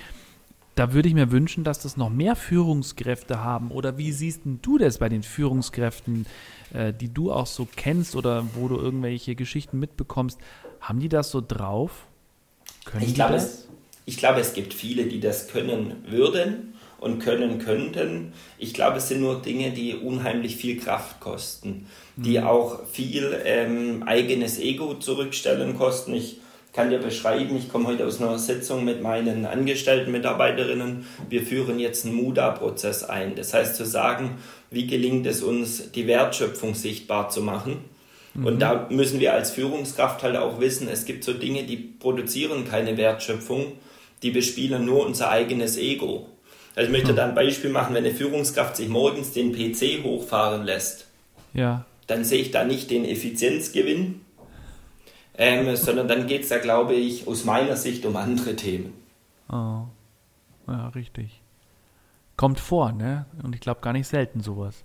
da 0.79 0.93
würde 0.93 1.09
ich 1.09 1.13
mir 1.13 1.31
wünschen, 1.31 1.63
dass 1.63 1.79
das 1.79 1.97
noch 1.97 2.09
mehr 2.09 2.35
Führungskräfte 2.35 3.43
haben. 3.43 3.69
Oder 3.71 3.97
wie 3.97 4.11
siehst 4.11 4.41
du 4.45 4.77
das 4.77 4.97
bei 4.97 5.09
den 5.09 5.23
Führungskräften? 5.23 6.25
äh, 6.73 6.93
die 6.93 7.13
du 7.13 7.31
auch 7.31 7.47
so 7.47 7.67
kennst 7.75 8.15
oder 8.15 8.45
wo 8.55 8.67
du 8.67 8.77
irgendwelche 8.77 9.35
Geschichten 9.35 9.79
mitbekommst, 9.79 10.39
haben 10.81 10.99
die 10.99 11.09
das 11.09 11.31
so 11.31 11.41
drauf? 11.45 12.07
Können 12.85 13.03
ich 13.03 13.15
glaube, 13.15 13.35
es, 13.35 13.67
ich 14.05 14.17
glaube, 14.17 14.39
es 14.39 14.53
gibt 14.53 14.73
viele, 14.73 15.05
die 15.05 15.19
das 15.19 15.47
können 15.47 16.03
würden 16.07 16.73
und 16.99 17.19
können 17.19 17.59
könnten. 17.59 18.33
Ich 18.57 18.73
glaube, 18.73 18.97
es 18.97 19.07
sind 19.07 19.21
nur 19.21 19.41
Dinge, 19.41 19.71
die 19.71 19.95
unheimlich 19.95 20.57
viel 20.57 20.79
Kraft 20.79 21.19
kosten, 21.19 21.87
die 22.15 22.39
mhm. 22.39 22.45
auch 22.45 22.85
viel 22.85 23.39
ähm, 23.45 24.03
eigenes 24.03 24.59
Ego 24.59 24.95
zurückstellen 24.95 25.77
kosten. 25.77 26.13
Ich 26.13 26.39
kann 26.79 26.91
dir 26.91 26.99
beschreiben, 26.99 27.57
ich 27.57 27.67
komme 27.67 27.87
heute 27.87 28.07
aus 28.07 28.21
einer 28.21 28.39
Sitzung 28.39 28.85
mit 28.85 29.01
meinen 29.01 29.45
angestellten 29.45 30.13
Mitarbeiterinnen. 30.13 31.05
Wir 31.27 31.41
führen 31.41 31.77
jetzt 31.77 32.05
einen 32.05 32.15
MUDA-Prozess 32.15 33.03
ein. 33.03 33.35
Das 33.35 33.53
heißt 33.53 33.75
zu 33.75 33.85
sagen, 33.85 34.37
wie 34.71 34.87
gelingt 34.87 35.27
es 35.27 35.43
uns, 35.43 35.91
die 35.91 36.07
Wertschöpfung 36.07 36.75
sichtbar 36.75 37.27
zu 37.27 37.41
machen. 37.41 37.79
Mhm. 38.33 38.45
Und 38.45 38.59
da 38.59 38.87
müssen 38.89 39.19
wir 39.19 39.33
als 39.33 39.51
Führungskraft 39.51 40.23
halt 40.23 40.37
auch 40.37 40.61
wissen, 40.61 40.87
es 40.87 41.03
gibt 41.03 41.25
so 41.25 41.33
Dinge, 41.33 41.63
die 41.63 41.75
produzieren 41.75 42.63
keine 42.63 42.95
Wertschöpfung, 42.95 43.73
die 44.23 44.31
bespielen 44.31 44.85
nur 44.85 45.05
unser 45.05 45.31
eigenes 45.31 45.77
Ego. 45.77 46.29
Also 46.77 46.87
ich 46.87 46.93
möchte 46.93 47.11
mhm. 47.11 47.17
da 47.17 47.25
ein 47.25 47.35
Beispiel 47.35 47.71
machen, 47.71 47.93
wenn 47.93 48.05
eine 48.05 48.15
Führungskraft 48.15 48.77
sich 48.77 48.87
morgens 48.87 49.33
den 49.33 49.51
PC 49.51 50.01
hochfahren 50.05 50.63
lässt, 50.63 51.07
ja. 51.53 51.85
dann 52.07 52.23
sehe 52.23 52.39
ich 52.39 52.51
da 52.51 52.63
nicht 52.63 52.89
den 52.89 53.03
Effizienzgewinn, 53.03 54.21
ähm, 55.39 55.75
sondern 55.75 56.07
dann 56.07 56.27
geht 56.27 56.43
es 56.43 56.49
da, 56.49 56.59
glaube 56.59 56.93
ich, 56.93 57.25
aus 57.25 57.45
meiner 57.45 57.77
Sicht 57.77 58.05
um 58.05 58.15
andere 58.15 58.55
Themen. 58.55 58.93
Oh. 59.49 59.85
Ja, 60.67 60.89
richtig. 60.89 61.41
kommt 62.37 62.59
vor, 62.59 62.91
ne? 62.91 63.25
Und 63.41 63.55
ich 63.55 63.61
glaube 63.61 63.81
gar 63.81 63.93
nicht 63.93 64.07
selten 64.07 64.41
sowas. 64.41 64.83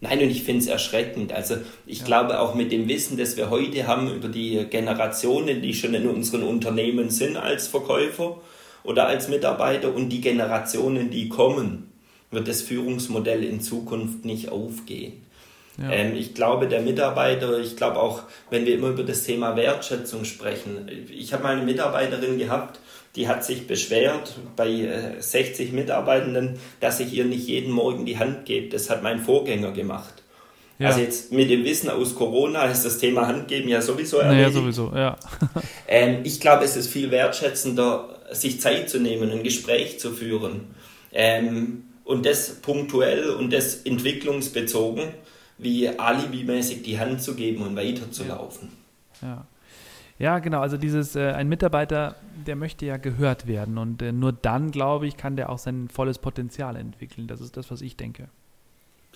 Nein, 0.00 0.20
und 0.20 0.30
ich 0.30 0.44
finde 0.44 0.60
es 0.60 0.68
erschreckend. 0.68 1.32
Also 1.32 1.56
ich 1.86 2.00
ja. 2.00 2.04
glaube 2.04 2.38
auch 2.38 2.54
mit 2.54 2.70
dem 2.70 2.86
Wissen, 2.86 3.16
das 3.16 3.36
wir 3.36 3.50
heute 3.50 3.86
haben 3.88 4.12
über 4.14 4.28
die 4.28 4.64
Generationen, 4.70 5.60
die 5.60 5.74
schon 5.74 5.94
in 5.94 6.08
unseren 6.08 6.44
Unternehmen 6.44 7.10
sind 7.10 7.36
als 7.36 7.66
Verkäufer 7.66 8.40
oder 8.84 9.08
als 9.08 9.28
Mitarbeiter 9.28 9.92
und 9.92 10.10
die 10.10 10.20
Generationen, 10.20 11.10
die 11.10 11.28
kommen, 11.28 11.90
wird 12.30 12.46
das 12.46 12.62
Führungsmodell 12.62 13.42
in 13.42 13.60
Zukunft 13.60 14.24
nicht 14.24 14.50
aufgehen. 14.50 15.24
Ja. 15.80 15.90
Ähm, 15.90 16.16
ich 16.16 16.34
glaube, 16.34 16.66
der 16.66 16.80
Mitarbeiter, 16.80 17.58
ich 17.58 17.76
glaube 17.76 18.00
auch, 18.00 18.22
wenn 18.50 18.66
wir 18.66 18.74
immer 18.74 18.88
über 18.88 19.04
das 19.04 19.22
Thema 19.22 19.56
Wertschätzung 19.56 20.24
sprechen, 20.24 20.90
ich 21.10 21.32
habe 21.32 21.44
mal 21.44 21.56
eine 21.56 21.64
Mitarbeiterin 21.64 22.36
gehabt, 22.36 22.80
die 23.14 23.28
hat 23.28 23.44
sich 23.44 23.66
beschwert 23.66 24.36
bei 24.56 24.68
äh, 24.68 25.20
60 25.20 25.72
Mitarbeitenden, 25.72 26.58
dass 26.80 27.00
ich 27.00 27.12
ihr 27.12 27.24
nicht 27.24 27.46
jeden 27.46 27.72
Morgen 27.72 28.06
die 28.06 28.18
Hand 28.18 28.44
gebe. 28.44 28.68
Das 28.68 28.90
hat 28.90 29.02
mein 29.02 29.20
Vorgänger 29.20 29.72
gemacht. 29.72 30.14
Ja. 30.78 30.88
Also 30.88 31.00
jetzt 31.00 31.32
mit 31.32 31.50
dem 31.50 31.64
Wissen 31.64 31.90
aus 31.90 32.14
Corona 32.14 32.64
ist 32.66 32.84
das 32.84 32.98
Thema 32.98 33.26
Handgeben 33.26 33.68
ja 33.68 33.82
sowieso 33.82 34.18
erledigt. 34.18 34.54
Naja, 34.54 34.60
sowieso, 34.60 34.92
ja. 34.94 35.16
ähm, 35.88 36.20
ich 36.22 36.40
glaube, 36.40 36.64
es 36.64 36.76
ist 36.76 36.88
viel 36.88 37.10
wertschätzender, 37.10 38.20
sich 38.32 38.60
Zeit 38.60 38.88
zu 38.88 39.00
nehmen, 39.00 39.30
ein 39.30 39.42
Gespräch 39.42 39.98
zu 39.98 40.12
führen. 40.12 40.74
Ähm, 41.12 41.84
und 42.04 42.24
das 42.24 42.60
punktuell 42.60 43.30
und 43.30 43.52
das 43.52 43.82
entwicklungsbezogen 43.82 45.08
wie 45.58 45.88
alibimäßig 45.88 46.82
die 46.82 46.98
Hand 46.98 47.20
zu 47.20 47.34
geben 47.34 47.62
und 47.62 47.76
weiterzulaufen. 47.76 48.70
Ja. 49.20 49.46
ja. 50.18 50.38
genau. 50.38 50.60
Also 50.60 50.76
dieses, 50.76 51.16
äh, 51.16 51.32
ein 51.32 51.48
Mitarbeiter, 51.48 52.16
der 52.46 52.56
möchte 52.56 52.86
ja 52.86 52.96
gehört 52.96 53.46
werden 53.46 53.76
und 53.78 54.00
äh, 54.00 54.12
nur 54.12 54.32
dann, 54.32 54.70
glaube 54.70 55.06
ich, 55.06 55.16
kann 55.16 55.36
der 55.36 55.50
auch 55.50 55.58
sein 55.58 55.88
volles 55.88 56.18
Potenzial 56.18 56.76
entwickeln. 56.76 57.26
Das 57.26 57.40
ist 57.40 57.56
das, 57.56 57.70
was 57.70 57.82
ich 57.82 57.96
denke. 57.96 58.28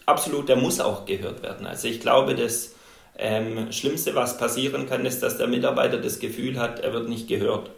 Absolut, 0.05 0.49
der 0.49 0.57
muss 0.57 0.81
auch 0.81 1.07
gehört 1.07 1.43
werden. 1.43 1.67
Also 1.67 1.87
ich 1.87 2.01
glaube, 2.01 2.35
das 2.35 2.75
ähm, 3.19 3.71
Schlimmste, 3.71 4.15
was 4.15 4.39
passieren 4.39 4.87
kann, 4.87 5.07
ist, 5.07 5.23
dass 5.23 5.39
der 5.39 5.47
Mitarbeiter 5.47 5.99
das 5.99 6.19
Gefühl 6.19 6.59
hat, 6.59 6.81
er 6.81 6.93
wird 6.93 7.09
nicht 7.09 7.29
gehört. 7.29 7.71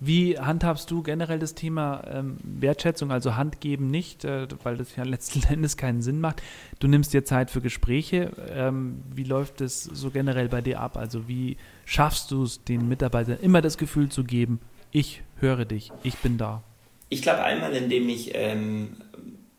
Wie 0.00 0.38
handhabst 0.38 0.90
du 0.90 1.02
generell 1.02 1.38
das 1.38 1.54
Thema 1.54 2.02
ähm, 2.10 2.38
Wertschätzung, 2.42 3.12
also 3.12 3.36
Handgeben 3.36 3.90
nicht, 3.90 4.24
äh, 4.24 4.48
weil 4.62 4.76
das 4.76 4.96
ja 4.96 5.04
letzten 5.04 5.42
Endes 5.44 5.76
keinen 5.76 6.02
Sinn 6.02 6.20
macht? 6.20 6.42
Du 6.80 6.88
nimmst 6.88 7.12
dir 7.14 7.24
Zeit 7.24 7.50
für 7.50 7.60
Gespräche. 7.60 8.32
Ähm, 8.50 9.02
wie 9.14 9.24
läuft 9.24 9.60
es 9.60 9.84
so 9.84 10.10
generell 10.10 10.48
bei 10.48 10.60
dir 10.60 10.80
ab? 10.80 10.96
Also 10.96 11.28
wie 11.28 11.56
schaffst 11.84 12.30
du 12.30 12.42
es, 12.42 12.64
den 12.64 12.88
Mitarbeitern 12.88 13.38
immer 13.40 13.62
das 13.62 13.78
Gefühl 13.78 14.08
zu 14.08 14.24
geben, 14.24 14.60
ich 14.90 15.22
höre 15.40 15.64
dich, 15.64 15.92
ich 16.02 16.16
bin 16.18 16.38
da? 16.38 16.62
Ich 17.08 17.22
glaube 17.22 17.42
einmal, 17.42 17.72
indem 17.72 18.08
ich 18.08 18.32
ähm, 18.34 18.96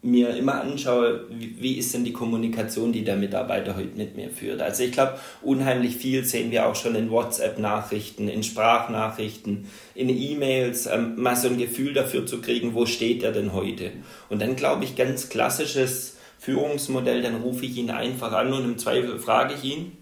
mir 0.05 0.35
immer 0.35 0.61
anschaue, 0.61 1.25
wie, 1.31 1.55
wie, 1.59 1.73
ist 1.73 1.93
denn 1.93 2.03
die 2.03 2.13
Kommunikation, 2.13 2.93
die 2.93 3.03
der 3.03 3.15
Mitarbeiter 3.15 3.75
heute 3.75 3.97
mit 3.97 4.15
mir 4.15 4.29
führt. 4.29 4.61
Also 4.61 4.83
ich 4.83 4.91
glaube, 4.91 5.17
unheimlich 5.41 5.97
viel 5.97 6.23
sehen 6.23 6.51
wir 6.51 6.67
auch 6.67 6.75
schon 6.75 6.95
in 6.95 7.09
WhatsApp-Nachrichten, 7.09 8.27
in 8.27 8.43
Sprachnachrichten, 8.43 9.65
in 9.95 10.09
E-Mails, 10.09 10.85
ähm, 10.85 11.15
mal 11.21 11.35
so 11.35 11.47
ein 11.47 11.57
Gefühl 11.57 11.93
dafür 11.93 12.25
zu 12.25 12.39
kriegen, 12.39 12.75
wo 12.75 12.85
steht 12.85 13.23
er 13.23 13.31
denn 13.31 13.53
heute. 13.53 13.91
Und 14.29 14.41
dann 14.41 14.55
glaube 14.55 14.83
ich, 14.83 14.95
ganz 14.95 15.29
klassisches 15.29 16.17
Führungsmodell, 16.37 17.23
dann 17.23 17.41
rufe 17.41 17.65
ich 17.65 17.75
ihn 17.75 17.89
einfach 17.89 18.31
an 18.31 18.53
und 18.53 18.63
im 18.63 18.77
Zweifel 18.77 19.17
frage 19.17 19.55
ich 19.55 19.63
ihn 19.63 19.93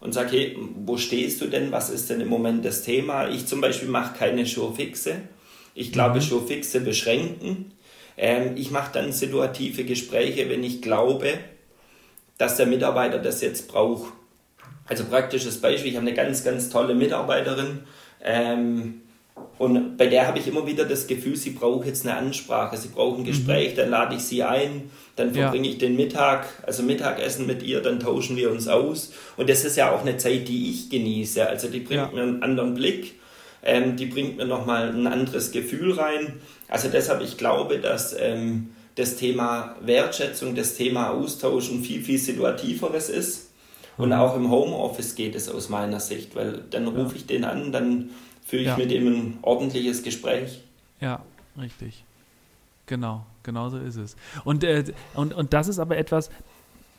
und 0.00 0.14
sage, 0.14 0.30
hey, 0.36 0.58
wo 0.76 0.96
stehst 0.96 1.40
du 1.40 1.46
denn? 1.46 1.72
Was 1.72 1.90
ist 1.90 2.10
denn 2.10 2.20
im 2.20 2.28
Moment 2.28 2.64
das 2.64 2.82
Thema? 2.82 3.28
Ich 3.28 3.46
zum 3.46 3.60
Beispiel 3.60 3.88
mache 3.88 4.16
keine 4.16 4.46
Showfixe. 4.46 5.16
Ich 5.74 5.90
glaube, 5.90 6.16
mhm. 6.16 6.22
Showfixe 6.22 6.80
beschränken 6.80 7.72
ähm, 8.18 8.52
ich 8.56 8.70
mache 8.70 8.92
dann 8.92 9.12
situative 9.12 9.84
Gespräche, 9.84 10.50
wenn 10.50 10.64
ich 10.64 10.82
glaube, 10.82 11.38
dass 12.36 12.56
der 12.56 12.66
Mitarbeiter 12.66 13.18
das 13.18 13.40
jetzt 13.40 13.68
braucht. 13.68 14.12
Also 14.86 15.04
praktisches 15.04 15.60
Beispiel, 15.60 15.92
ich 15.92 15.96
habe 15.96 16.06
eine 16.06 16.16
ganz, 16.16 16.44
ganz 16.44 16.68
tolle 16.68 16.94
Mitarbeiterin 16.94 17.80
ähm, 18.22 19.02
und 19.58 19.96
bei 19.96 20.06
der 20.06 20.26
habe 20.26 20.38
ich 20.38 20.48
immer 20.48 20.66
wieder 20.66 20.84
das 20.84 21.06
Gefühl, 21.06 21.36
sie 21.36 21.50
braucht 21.50 21.86
jetzt 21.86 22.06
eine 22.06 22.16
Ansprache, 22.16 22.76
sie 22.76 22.88
braucht 22.88 23.18
ein 23.18 23.22
mhm. 23.22 23.26
Gespräch, 23.26 23.72
mhm. 23.72 23.76
dann 23.76 23.90
lade 23.90 24.16
ich 24.16 24.22
sie 24.22 24.42
ein, 24.42 24.90
dann 25.14 25.32
verbringe 25.34 25.66
ja. 25.66 25.72
ich 25.72 25.78
den 25.78 25.96
Mittag, 25.96 26.46
also 26.66 26.82
Mittagessen 26.82 27.46
mit 27.46 27.62
ihr, 27.62 27.80
dann 27.80 28.00
tauschen 28.00 28.36
wir 28.36 28.50
uns 28.50 28.66
aus 28.66 29.12
und 29.36 29.50
das 29.50 29.64
ist 29.64 29.76
ja 29.76 29.92
auch 29.92 30.00
eine 30.00 30.16
Zeit, 30.16 30.48
die 30.48 30.70
ich 30.70 30.90
genieße, 30.90 31.46
also 31.46 31.68
die 31.68 31.80
bringt 31.80 32.00
ja. 32.00 32.10
mir 32.12 32.22
einen 32.22 32.42
anderen 32.42 32.74
Blick 32.74 33.14
ähm, 33.62 33.96
die 33.96 34.06
bringt 34.06 34.36
mir 34.36 34.46
nochmal 34.46 34.90
ein 34.90 35.06
anderes 35.06 35.50
Gefühl 35.50 35.92
rein. 35.92 36.34
Also 36.68 36.88
deshalb, 36.88 37.22
ich 37.22 37.36
glaube, 37.36 37.78
dass 37.78 38.14
ähm, 38.18 38.70
das 38.94 39.16
Thema 39.16 39.76
Wertschätzung, 39.80 40.54
das 40.54 40.74
Thema 40.74 41.10
Austausch 41.10 41.70
ein 41.70 41.82
viel, 41.82 42.02
viel 42.02 42.18
situativeres 42.18 43.08
ist. 43.08 43.50
Und 43.96 44.08
mhm. 44.08 44.14
auch 44.14 44.36
im 44.36 44.50
Homeoffice 44.50 45.14
geht 45.14 45.34
es 45.34 45.48
aus 45.48 45.68
meiner 45.68 46.00
Sicht, 46.00 46.34
weil 46.36 46.62
dann 46.70 46.86
rufe 46.88 47.16
ich 47.16 47.26
den 47.26 47.44
an, 47.44 47.72
dann 47.72 48.10
führe 48.44 48.62
ich 48.62 48.68
ja. 48.68 48.76
mit 48.76 48.92
ihm 48.92 49.06
ein 49.06 49.38
ordentliches 49.42 50.02
Gespräch. 50.02 50.60
Ja, 51.00 51.22
richtig. 51.60 52.04
Genau, 52.86 53.26
genau 53.42 53.68
so 53.68 53.78
ist 53.78 53.96
es. 53.96 54.16
Und, 54.44 54.64
äh, 54.64 54.84
und, 55.14 55.34
und 55.34 55.52
das 55.52 55.68
ist 55.68 55.78
aber 55.78 55.96
etwas, 55.96 56.30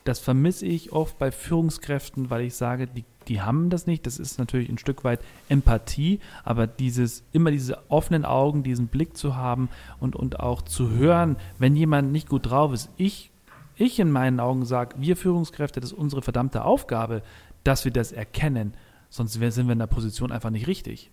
das 0.03 0.19
vermisse 0.19 0.65
ich 0.65 0.91
oft 0.91 1.17
bei 1.19 1.31
Führungskräften, 1.31 2.29
weil 2.29 2.43
ich 2.43 2.55
sage, 2.55 2.87
die 2.87 3.05
die 3.29 3.41
haben 3.41 3.69
das 3.69 3.87
nicht. 3.87 4.05
Das 4.05 4.19
ist 4.19 4.39
natürlich 4.39 4.69
ein 4.69 4.79
Stück 4.79 5.03
weit 5.03 5.21
Empathie, 5.47 6.19
aber 6.43 6.67
dieses, 6.67 7.23
immer 7.31 7.51
diese 7.51 7.77
offenen 7.89 8.25
Augen, 8.25 8.63
diesen 8.63 8.87
Blick 8.87 9.15
zu 9.15 9.35
haben 9.35 9.69
und, 9.99 10.15
und 10.15 10.39
auch 10.39 10.63
zu 10.63 10.89
hören, 10.89 11.37
wenn 11.59 11.75
jemand 11.75 12.11
nicht 12.11 12.27
gut 12.27 12.49
drauf 12.49 12.73
ist. 12.73 12.89
Ich, 12.97 13.31
ich 13.77 13.99
in 13.99 14.11
meinen 14.11 14.39
Augen 14.39 14.65
sage, 14.65 14.95
wir 14.97 15.15
Führungskräfte, 15.15 15.79
das 15.79 15.91
ist 15.91 15.97
unsere 15.97 16.23
verdammte 16.23 16.65
Aufgabe, 16.65 17.21
dass 17.63 17.85
wir 17.85 17.91
das 17.91 18.11
erkennen. 18.11 18.73
Sonst 19.09 19.33
sind 19.33 19.67
wir 19.67 19.71
in 19.71 19.79
der 19.79 19.87
Position 19.87 20.31
einfach 20.31 20.49
nicht 20.49 20.67
richtig. 20.67 21.11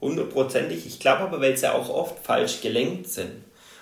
Hundertprozentig. 0.00 0.86
Ich 0.86 1.00
glaube 1.00 1.24
aber, 1.24 1.40
weil 1.40 1.56
sie 1.56 1.72
auch 1.72 1.90
oft 1.90 2.18
falsch 2.18 2.62
gelenkt 2.62 3.08
sind. 3.08 3.32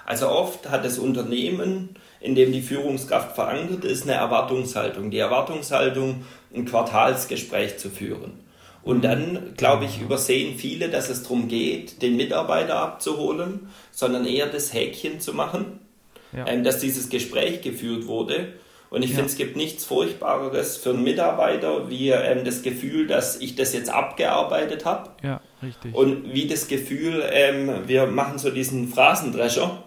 Also 0.04 0.28
oft 0.28 0.68
hat 0.68 0.84
das 0.84 0.98
Unternehmen, 0.98 1.90
in 2.22 2.34
dem 2.34 2.52
die 2.52 2.62
Führungskraft 2.62 3.34
verankert 3.34 3.84
ist, 3.84 4.04
eine 4.04 4.12
Erwartungshaltung. 4.12 5.10
Die 5.10 5.18
Erwartungshaltung, 5.18 6.24
ein 6.54 6.64
Quartalsgespräch 6.64 7.78
zu 7.78 7.90
führen. 7.90 8.40
Und 8.82 8.98
mhm. 8.98 9.02
dann, 9.02 9.54
glaube 9.56 9.84
ich, 9.84 10.00
übersehen 10.00 10.56
viele, 10.56 10.88
dass 10.88 11.08
es 11.08 11.22
darum 11.22 11.48
geht, 11.48 12.02
den 12.02 12.16
Mitarbeiter 12.16 12.76
abzuholen, 12.76 13.68
sondern 13.90 14.26
eher 14.26 14.46
das 14.46 14.72
Häkchen 14.72 15.20
zu 15.20 15.34
machen, 15.34 15.80
ja. 16.32 16.46
ähm, 16.46 16.64
dass 16.64 16.78
dieses 16.78 17.08
Gespräch 17.08 17.60
geführt 17.60 18.06
wurde. 18.06 18.54
Und 18.90 19.02
ich 19.02 19.10
ja. 19.10 19.16
finde, 19.16 19.30
es 19.30 19.36
gibt 19.36 19.56
nichts 19.56 19.84
Furchtbareres 19.84 20.76
für 20.76 20.90
einen 20.90 21.02
Mitarbeiter, 21.02 21.88
wie 21.88 22.10
ähm, 22.10 22.44
das 22.44 22.62
Gefühl, 22.62 23.06
dass 23.06 23.40
ich 23.40 23.56
das 23.56 23.72
jetzt 23.72 23.88
abgearbeitet 23.88 24.84
habe. 24.84 25.10
Ja, 25.22 25.40
richtig. 25.62 25.94
Und 25.94 26.34
wie 26.34 26.46
das 26.46 26.68
Gefühl, 26.68 27.24
ähm, 27.32 27.70
wir 27.86 28.06
machen 28.06 28.38
so 28.38 28.50
diesen 28.50 28.88
Phrasendrescher 28.88 29.84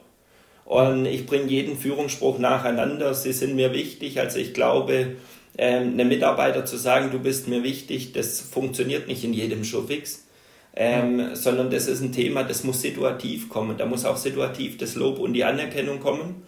und 0.66 1.06
ich 1.06 1.28
bringe 1.28 1.46
jeden 1.46 1.78
Führungsspruch 1.78 2.40
nacheinander. 2.40 3.14
Sie 3.14 3.34
sind 3.34 3.56
mir 3.56 3.72
wichtig. 3.72 4.20
Also 4.20 4.40
ich 4.40 4.54
glaube, 4.54 5.16
ähm, 5.58 5.94
einem 5.94 6.10
Mitarbeiter 6.10 6.66
zu 6.66 6.78
sagen, 6.78 7.12
du 7.12 7.20
bist 7.20 7.48
mir 7.48 7.64
wichtig, 7.64 8.14
das 8.14 8.42
funktioniert 8.42 9.08
nicht 9.08 9.24
in 9.24 9.34
jedem 9.34 9.64
Showfix. 9.64 10.24
Ähm, 10.78 11.20
ja. 11.20 11.36
sondern 11.38 11.70
das 11.70 11.88
ist 11.88 12.02
ein 12.02 12.12
Thema, 12.12 12.44
das 12.44 12.66
muss 12.66 12.82
situativ 12.82 13.48
kommen. 13.48 13.78
Da 13.78 13.86
muss 13.86 14.04
auch 14.04 14.18
situativ 14.18 14.78
das 14.78 14.96
Lob 14.96 15.20
und 15.20 15.32
die 15.32 15.46
Anerkennung 15.46 16.02
kommen. 16.02 16.46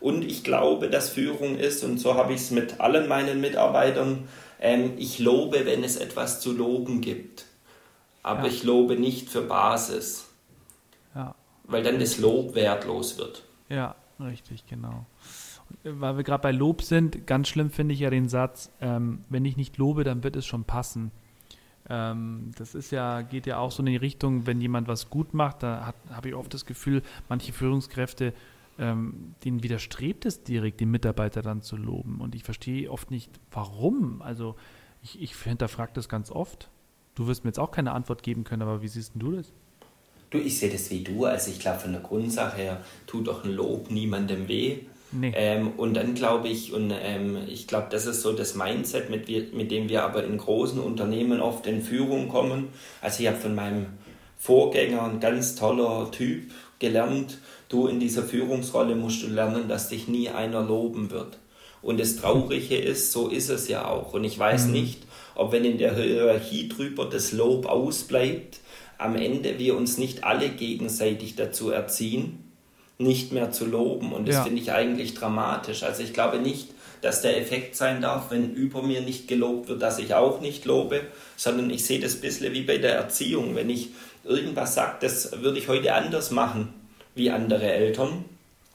Und 0.00 0.24
ich 0.24 0.42
glaube, 0.42 0.88
dass 0.88 1.10
Führung 1.10 1.56
ist, 1.58 1.84
und 1.84 1.98
so 1.98 2.14
habe 2.14 2.32
ich 2.32 2.40
es 2.40 2.50
mit 2.50 2.80
allen 2.80 3.06
meinen 3.06 3.40
Mitarbeitern, 3.40 4.28
ähm, 4.60 4.94
ich 4.96 5.20
lobe, 5.20 5.64
wenn 5.64 5.84
es 5.84 5.96
etwas 5.96 6.40
zu 6.40 6.52
loben 6.52 7.00
gibt. 7.00 7.44
Aber 8.24 8.46
ja. 8.46 8.48
ich 8.48 8.64
lobe 8.64 8.96
nicht 8.96 9.28
für 9.28 9.42
Basis. 9.42 10.26
Ja. 11.14 11.36
Weil 11.64 11.84
dann 11.84 12.00
das 12.00 12.18
Lob 12.18 12.56
wertlos 12.56 13.16
wird. 13.18 13.44
Ja, 13.68 13.94
richtig, 14.20 14.66
genau. 14.66 15.06
Weil 15.84 16.16
wir 16.16 16.24
gerade 16.24 16.42
bei 16.42 16.52
Lob 16.52 16.82
sind, 16.82 17.26
ganz 17.26 17.48
schlimm 17.48 17.70
finde 17.70 17.94
ich 17.94 18.00
ja 18.00 18.10
den 18.10 18.28
Satz, 18.28 18.70
ähm, 18.80 19.24
wenn 19.28 19.44
ich 19.44 19.56
nicht 19.56 19.76
lobe, 19.76 20.04
dann 20.04 20.22
wird 20.22 20.36
es 20.36 20.46
schon 20.46 20.64
passen. 20.64 21.10
Ähm, 21.88 22.50
das 22.56 22.74
ist 22.74 22.90
ja, 22.90 23.22
geht 23.22 23.46
ja 23.46 23.58
auch 23.58 23.70
so 23.70 23.82
in 23.82 23.86
die 23.86 23.96
Richtung, 23.96 24.46
wenn 24.46 24.60
jemand 24.60 24.88
was 24.88 25.10
gut 25.10 25.34
macht, 25.34 25.62
da 25.62 25.94
habe 26.10 26.28
ich 26.28 26.34
oft 26.34 26.52
das 26.52 26.66
Gefühl, 26.66 27.02
manche 27.28 27.52
Führungskräfte, 27.52 28.34
ähm, 28.78 29.34
denen 29.44 29.62
widerstrebt 29.62 30.24
es 30.24 30.44
direkt, 30.44 30.80
den 30.80 30.90
Mitarbeiter 30.90 31.42
dann 31.42 31.62
zu 31.62 31.76
loben. 31.76 32.20
Und 32.20 32.34
ich 32.34 32.44
verstehe 32.44 32.90
oft 32.90 33.10
nicht, 33.10 33.30
warum. 33.50 34.22
Also 34.22 34.56
ich, 35.02 35.20
ich 35.20 35.34
hinterfrage 35.34 35.92
das 35.94 36.08
ganz 36.08 36.30
oft. 36.30 36.70
Du 37.14 37.26
wirst 37.26 37.44
mir 37.44 37.48
jetzt 37.48 37.58
auch 37.58 37.72
keine 37.72 37.92
Antwort 37.92 38.22
geben 38.22 38.44
können, 38.44 38.62
aber 38.62 38.82
wie 38.82 38.88
siehst 38.88 39.12
du 39.16 39.32
das? 39.32 39.52
Du, 40.30 40.38
ich 40.38 40.58
sehe 40.58 40.70
das 40.70 40.90
wie 40.90 41.02
du. 41.02 41.24
Also 41.24 41.50
ich 41.50 41.58
glaube, 41.58 41.80
von 41.80 41.92
der 41.92 42.02
Grundsache 42.02 42.56
her 42.56 42.80
tut 43.06 43.28
doch 43.28 43.44
ein 43.44 43.52
Lob 43.52 43.90
niemandem 43.90 44.48
weh. 44.48 44.78
Nee. 45.10 45.32
Ähm, 45.34 45.72
und 45.78 45.94
dann 45.94 46.14
glaube 46.14 46.48
ich, 46.48 46.74
und 46.74 46.92
ähm, 47.02 47.38
ich 47.48 47.66
glaube, 47.66 47.86
das 47.90 48.04
ist 48.04 48.20
so 48.20 48.32
das 48.32 48.54
Mindset, 48.54 49.08
mit, 49.08 49.28
mit 49.54 49.70
dem 49.70 49.88
wir 49.88 50.04
aber 50.04 50.24
in 50.24 50.36
großen 50.36 50.78
Unternehmen 50.78 51.40
oft 51.40 51.66
in 51.66 51.82
Führung 51.82 52.28
kommen. 52.28 52.68
Also 53.00 53.22
ich 53.22 53.28
habe 53.28 53.38
von 53.38 53.54
meinem 53.54 53.86
Vorgänger 54.36 55.04
ein 55.04 55.18
ganz 55.18 55.54
toller 55.54 56.10
Typ, 56.10 56.50
gelernt, 56.78 57.38
du 57.68 57.86
in 57.86 58.00
dieser 58.00 58.22
Führungsrolle 58.22 58.94
musst 58.94 59.22
du 59.22 59.28
lernen, 59.28 59.68
dass 59.68 59.88
dich 59.88 60.08
nie 60.08 60.28
einer 60.28 60.62
loben 60.62 61.10
wird. 61.10 61.38
Und 61.82 62.00
das 62.00 62.16
Traurige 62.16 62.76
ist, 62.76 63.12
so 63.12 63.28
ist 63.28 63.50
es 63.50 63.68
ja 63.68 63.86
auch. 63.86 64.14
Und 64.14 64.24
ich 64.24 64.38
weiß 64.38 64.66
mhm. 64.66 64.72
nicht, 64.72 65.02
ob 65.34 65.52
wenn 65.52 65.64
in 65.64 65.78
der 65.78 65.96
Hierarchie 65.96 66.68
drüber 66.68 67.04
das 67.04 67.32
Lob 67.32 67.66
ausbleibt, 67.66 68.60
am 68.98 69.16
Ende 69.16 69.58
wir 69.58 69.76
uns 69.76 69.96
nicht 69.96 70.24
alle 70.24 70.48
gegenseitig 70.48 71.36
dazu 71.36 71.70
erziehen, 71.70 72.44
nicht 72.98 73.32
mehr 73.32 73.52
zu 73.52 73.64
loben. 73.64 74.12
Und 74.12 74.28
das 74.28 74.36
ja. 74.36 74.42
finde 74.42 74.60
ich 74.60 74.72
eigentlich 74.72 75.14
dramatisch. 75.14 75.84
Also 75.84 76.02
ich 76.02 76.12
glaube 76.12 76.38
nicht, 76.38 76.68
dass 77.00 77.22
der 77.22 77.40
Effekt 77.40 77.76
sein 77.76 78.02
darf, 78.02 78.30
wenn 78.30 78.52
über 78.54 78.82
mir 78.82 79.00
nicht 79.00 79.28
gelobt 79.28 79.68
wird, 79.68 79.82
dass 79.82 80.00
ich 80.00 80.14
auch 80.14 80.40
nicht 80.40 80.64
lobe, 80.64 81.02
sondern 81.36 81.70
ich 81.70 81.84
sehe 81.84 82.00
das 82.00 82.16
ein 82.16 82.20
bisschen 82.20 82.52
wie 82.52 82.62
bei 82.62 82.78
der 82.78 82.96
Erziehung. 82.96 83.54
Wenn 83.54 83.70
ich 83.70 83.90
irgendwas 84.24 84.74
sage, 84.74 84.96
das 85.00 85.40
würde 85.40 85.58
ich 85.58 85.68
heute 85.68 85.94
anders 85.94 86.32
machen 86.32 86.74
wie 87.14 87.30
andere 87.30 87.72
Eltern, 87.72 88.24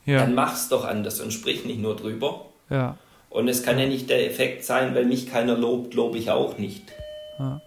ja. 0.06 0.20
dann 0.20 0.36
mach's 0.36 0.70
doch 0.70 0.86
anders 0.86 1.20
und 1.20 1.32
sprich 1.32 1.65
nicht 1.65 1.80
nur 1.80 1.96
drüber. 1.96 2.46
Ja. 2.70 2.98
Und 3.30 3.48
es 3.48 3.63
kann 3.63 3.80
ja 3.80 3.88
nicht 3.88 4.10
der 4.10 4.25
Effekt 4.30 4.63
sein, 4.63 4.96
weil 4.96 5.06
mich 5.06 5.30
keiner 5.30 5.58
lobt, 5.58 5.94
lobe 5.96 6.18
ich 6.18 6.30
auch 6.30 6.58
nicht. 6.58 6.84
Ja. 7.39 7.62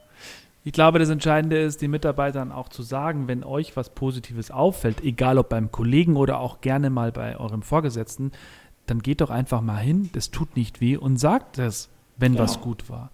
Ich 0.66 0.72
glaube, 0.72 0.98
das 0.98 1.10
Entscheidende 1.10 1.60
ist, 1.60 1.80
den 1.80 1.92
Mitarbeitern 1.92 2.50
auch 2.50 2.68
zu 2.68 2.82
sagen, 2.82 3.28
wenn 3.28 3.44
euch 3.44 3.76
was 3.76 3.90
Positives 3.90 4.50
auffällt, 4.50 5.00
egal 5.00 5.38
ob 5.38 5.48
beim 5.48 5.70
Kollegen 5.70 6.16
oder 6.16 6.40
auch 6.40 6.60
gerne 6.60 6.90
mal 6.90 7.12
bei 7.12 7.38
eurem 7.38 7.62
Vorgesetzten, 7.62 8.32
dann 8.86 9.00
geht 9.00 9.20
doch 9.20 9.30
einfach 9.30 9.60
mal 9.60 9.76
hin, 9.76 10.10
das 10.12 10.32
tut 10.32 10.56
nicht 10.56 10.80
weh 10.80 10.96
und 10.96 11.18
sagt 11.18 11.58
es, 11.58 11.88
wenn 12.16 12.32
genau. 12.32 12.42
was 12.42 12.60
gut 12.60 12.90
war. 12.90 13.12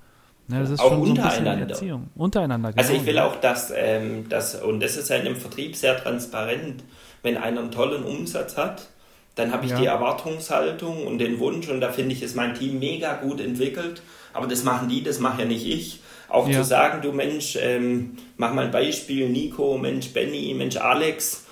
Ja, 0.49 0.61
das 0.61 0.71
ist 0.71 0.81
auch 0.81 0.93
schon 0.93 1.03
untereinander. 1.03 1.67
So 1.67 1.73
Erziehung. 1.73 2.09
Untereinander, 2.15 2.71
genau. 2.71 2.81
Also 2.81 2.95
ich 2.95 3.05
will 3.05 3.19
auch, 3.19 3.37
dass, 3.37 3.71
ähm, 3.77 4.31
dass, 4.31 4.55
und 4.55 4.81
das 4.81 4.97
ist 4.97 5.11
ja 5.11 5.17
in 5.17 5.27
dem 5.27 5.37
Vertrieb 5.37 5.77
sehr 5.77 5.99
transparent, 5.99 6.83
wenn 7.23 7.37
einer 7.37 7.61
einen 7.61 7.71
tollen 7.71 8.05
Umsatz 8.05 8.57
hat, 8.57 8.89
dann 9.35 9.53
habe 9.53 9.67
ich 9.67 9.73
ja. 9.73 9.79
die 9.79 9.87
Erwartungshaltung 9.87 11.07
und 11.07 11.19
den 11.19 11.39
Wunsch 11.39 11.69
und 11.69 11.83
da 11.83 11.93
finde 11.93 12.15
ich, 12.15 12.23
ist 12.23 12.35
mein 12.35 12.55
Team 12.55 12.79
mega 12.79 13.13
gut 13.17 13.43
entwickelt, 13.43 14.01
aber 14.33 14.47
das 14.47 14.65
machen 14.65 14.89
die, 14.89 15.03
das 15.03 15.19
mache 15.19 15.43
ja 15.43 15.47
nicht 15.47 15.67
ich. 15.67 16.01
Auch 16.33 16.49
ja. 16.49 16.63
zu 16.63 16.65
sagen, 16.65 17.03
du 17.03 17.13
Mensch, 17.13 17.59
ähm, 17.61 18.17
mach 18.39 18.55
mal 18.55 18.65
ein 18.65 18.71
Beispiel, 18.71 19.29
Nico, 19.29 19.77
Mensch, 19.77 20.09
Benny, 20.15 20.55
Mensch, 20.55 20.77
Alex, 20.77 21.45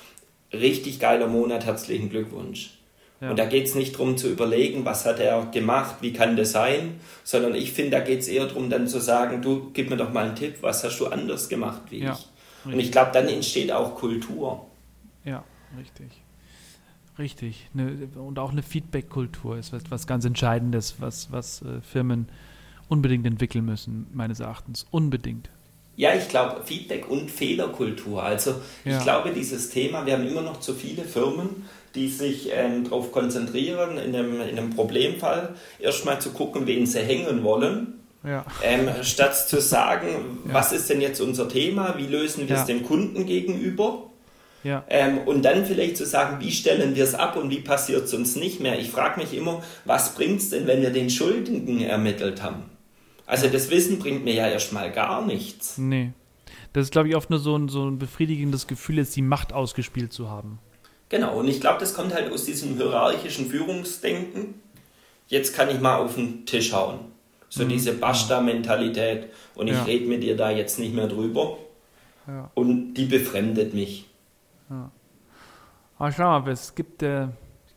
richtig 0.55 0.99
geiler 0.99 1.27
Monat, 1.27 1.67
herzlichen 1.67 2.09
Glückwunsch. 2.09 2.79
Ja. 3.21 3.31
Und 3.31 3.39
da 3.39 3.45
geht 3.45 3.67
es 3.67 3.75
nicht 3.75 3.95
darum 3.95 4.17
zu 4.17 4.31
überlegen, 4.31 4.87
was 4.87 5.05
hat 5.05 5.21
er 5.21 5.45
gemacht, 5.53 5.97
wie 6.01 6.15
kann 6.15 6.35
das 6.35 6.53
sein, 6.53 6.99
sondern 7.25 7.55
ich 7.55 7.73
finde, 7.73 7.91
da 7.91 8.01
geht 8.01 8.21
es 8.21 8.29
eher 8.29 8.47
darum, 8.47 8.71
dann 8.71 8.89
zu 8.89 9.01
sagen, 9.01 9.43
du 9.43 9.71
gib 9.75 9.91
mir 9.91 9.99
doch 9.99 10.15
mal 10.15 10.29
einen 10.29 10.37
Tipp, 10.37 10.57
was 10.63 10.83
hast 10.83 10.99
du 10.99 11.09
anders 11.09 11.51
gemacht 11.51 11.83
wie 11.91 11.99
ja, 11.99 12.13
ich. 12.13 12.19
Richtig. 12.19 12.73
Und 12.73 12.81
ich 12.81 12.91
glaube, 12.91 13.11
dann 13.13 13.29
entsteht 13.29 13.71
auch 13.73 13.95
Kultur. 13.97 14.67
Ja, 15.27 15.45
richtig. 15.79 16.23
Richtig. 17.19 17.69
Ne, 17.75 18.09
und 18.15 18.39
auch 18.39 18.53
eine 18.53 18.63
Feedback-Kultur 18.63 19.59
ist 19.59 19.75
was, 19.75 19.83
was 19.91 20.07
ganz 20.07 20.25
Entscheidendes, 20.25 20.95
was, 21.01 21.31
was 21.31 21.61
äh, 21.61 21.83
Firmen 21.83 22.31
unbedingt 22.91 23.27
entwickeln 23.27 23.65
müssen, 23.65 24.07
meines 24.13 24.41
Erachtens. 24.41 24.87
Unbedingt. 24.91 25.49
Ja, 25.97 26.15
ich 26.15 26.29
glaube, 26.29 26.63
Feedback 26.65 27.11
und 27.11 27.31
Fehlerkultur. 27.31 28.23
Also 28.23 28.55
ja. 28.85 28.97
ich 28.97 29.03
glaube, 29.03 29.31
dieses 29.31 29.71
Thema, 29.71 30.07
wir 30.07 30.15
haben 30.15 30.27
immer 30.27 30.41
noch 30.41 30.61
zu 30.61 30.75
viele 30.75 31.05
Firmen, 31.05 31.69
die 31.95 32.09
sich 32.09 32.51
ähm, 32.53 32.85
darauf 32.85 33.13
konzentrieren, 33.13 33.99
in 33.99 34.15
einem, 34.15 34.41
in 34.41 34.59
einem 34.59 34.71
Problemfall 34.71 35.55
erstmal 35.79 36.21
zu 36.21 36.31
gucken, 36.31 36.67
wen 36.67 36.87
sie 36.87 37.01
hängen 37.01 37.43
wollen. 37.43 38.01
Ja. 38.25 38.45
Ähm, 38.63 38.89
statt 39.03 39.37
zu 39.37 39.61
sagen, 39.61 40.09
ja. 40.47 40.55
was 40.55 40.73
ist 40.73 40.91
denn 40.91 41.01
jetzt 41.01 41.21
unser 41.21 41.49
Thema, 41.49 41.95
wie 41.97 42.07
lösen 42.07 42.49
wir 42.49 42.57
es 42.57 42.67
dem 42.67 42.85
Kunden 42.85 43.27
gegenüber? 43.27 44.11
Ja. 44.63 44.85
Ähm, 44.89 45.19
und 45.25 45.43
dann 45.43 45.65
vielleicht 45.65 45.97
zu 45.97 46.05
sagen, 46.05 46.39
wie 46.41 46.53
stellen 46.53 46.95
wir 46.95 47.05
es 47.05 47.15
ab 47.15 47.37
und 47.37 47.51
wie 47.51 47.61
passiert 47.61 48.05
es 48.05 48.15
uns 48.15 48.37
nicht 48.37 48.61
mehr. 48.61 48.79
Ich 48.79 48.91
frage 48.91 49.21
mich 49.21 49.35
immer, 49.35 49.63
was 49.87 50.15
bringt 50.15 50.41
es 50.41 50.51
denn, 50.51 50.67
wenn 50.67 50.83
wir 50.83 50.91
den 50.91 51.09
Schuldigen 51.09 51.81
ermittelt 51.83 52.43
haben? 52.43 52.65
Also 53.31 53.47
das 53.47 53.71
Wissen 53.71 54.01
bringt 54.01 54.25
mir 54.25 54.35
ja 54.35 54.49
erstmal 54.49 54.91
gar 54.91 55.25
nichts. 55.25 55.79
Nee. 55.79 56.11
Das 56.73 56.87
ist, 56.87 56.91
glaube 56.91 57.09
ich, 57.09 57.15
oft 57.15 57.31
nur 57.31 57.39
so 57.39 57.57
ein, 57.57 57.69
so 57.69 57.89
ein 57.89 57.97
befriedigendes 57.97 58.67
Gefühl, 58.67 58.97
jetzt 58.97 59.15
die 59.15 59.23
Macht 59.23 59.53
ausgespielt 59.53 60.13
zu 60.13 60.29
haben. 60.29 60.59
Genau, 61.11 61.39
und 61.39 61.47
ich 61.47 61.61
glaube, 61.61 61.79
das 61.79 61.95
kommt 61.95 62.13
halt 62.13 62.33
aus 62.33 62.45
diesem 62.45 62.77
hierarchischen 62.77 63.47
Führungsdenken. 63.47 64.55
Jetzt 65.29 65.55
kann 65.55 65.71
ich 65.71 65.81
mal 65.81 65.99
auf 65.99 66.17
den 66.17 66.45
Tisch 66.45 66.73
hauen. 66.73 66.99
So 67.49 67.63
mhm. 67.63 67.69
diese 67.69 67.93
Basta-Mentalität 67.93 69.29
und 69.55 69.69
ich 69.69 69.75
ja. 69.75 69.85
rede 69.85 70.07
mit 70.07 70.25
dir 70.25 70.37
da 70.37 70.51
jetzt 70.51 70.81
nicht 70.81 70.93
mehr 70.93 71.07
drüber. 71.07 71.57
Ja. 72.27 72.51
Und 72.55 72.95
die 72.95 73.05
befremdet 73.05 73.75
mich. 73.75 74.11
Ja. 74.69 74.91
Aber 75.99 76.11
schau 76.11 76.41
mal, 76.41 76.51
es 76.51 76.75
gibt 76.75 77.05
äh, 77.05 77.29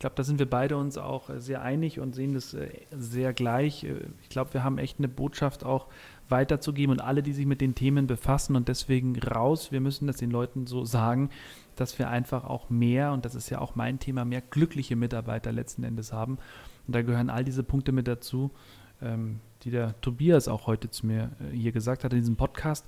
glaube, 0.04 0.16
da 0.16 0.22
sind 0.22 0.38
wir 0.38 0.50
beide 0.50 0.76
uns 0.76 0.98
auch 0.98 1.30
äh, 1.30 1.40
sehr 1.40 1.62
einig 1.62 1.98
und 1.98 2.14
sehen 2.14 2.34
das 2.34 2.52
äh, 2.52 2.68
sehr 2.90 3.32
gleich. 3.32 3.84
Äh, 3.84 3.94
ich 4.20 4.28
glaube, 4.28 4.52
wir 4.52 4.62
haben 4.62 4.76
echt 4.76 4.98
eine 4.98 5.08
Botschaft 5.08 5.64
auch 5.64 5.86
weiterzugeben 6.28 6.92
und 6.92 7.00
alle, 7.00 7.22
die 7.22 7.32
sich 7.32 7.46
mit 7.46 7.62
den 7.62 7.74
Themen 7.74 8.06
befassen 8.06 8.54
und 8.54 8.68
deswegen 8.68 9.18
raus, 9.18 9.72
wir 9.72 9.80
müssen 9.80 10.06
das 10.06 10.18
den 10.18 10.30
Leuten 10.30 10.66
so 10.66 10.84
sagen, 10.84 11.30
dass 11.74 11.98
wir 11.98 12.10
einfach 12.10 12.44
auch 12.44 12.68
mehr, 12.68 13.12
und 13.12 13.24
das 13.24 13.34
ist 13.34 13.48
ja 13.48 13.62
auch 13.62 13.76
mein 13.76 13.98
Thema, 13.98 14.26
mehr 14.26 14.42
glückliche 14.42 14.94
Mitarbeiter 14.94 15.52
letzten 15.52 15.84
Endes 15.84 16.12
haben. 16.12 16.36
Und 16.86 16.94
da 16.94 17.00
gehören 17.00 17.30
all 17.30 17.42
diese 17.42 17.62
Punkte 17.62 17.92
mit 17.92 18.06
dazu, 18.06 18.50
ähm, 19.00 19.40
die 19.62 19.70
der 19.70 19.98
Tobias 20.02 20.48
auch 20.48 20.66
heute 20.66 20.90
zu 20.90 21.06
mir 21.06 21.30
hier 21.50 21.72
gesagt 21.72 22.04
hat 22.04 22.12
in 22.12 22.18
diesem 22.18 22.36
Podcast. 22.36 22.84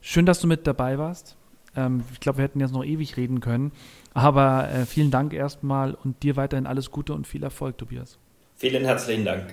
Schön, 0.00 0.26
dass 0.26 0.40
du 0.40 0.48
mit 0.48 0.66
dabei 0.66 0.98
warst. 0.98 1.36
Ähm, 1.76 2.02
ich 2.12 2.20
glaube, 2.20 2.38
wir 2.38 2.44
hätten 2.44 2.60
jetzt 2.60 2.72
noch 2.72 2.84
ewig 2.84 3.16
reden 3.16 3.40
können. 3.40 3.72
Aber 4.14 4.70
äh, 4.70 4.86
vielen 4.86 5.10
Dank 5.10 5.32
erstmal 5.32 5.94
und 5.94 6.22
dir 6.22 6.36
weiterhin 6.36 6.66
alles 6.66 6.90
Gute 6.90 7.12
und 7.12 7.26
viel 7.26 7.42
Erfolg, 7.42 7.78
Tobias. 7.78 8.18
Vielen 8.54 8.84
herzlichen 8.84 9.24
Dank. 9.24 9.46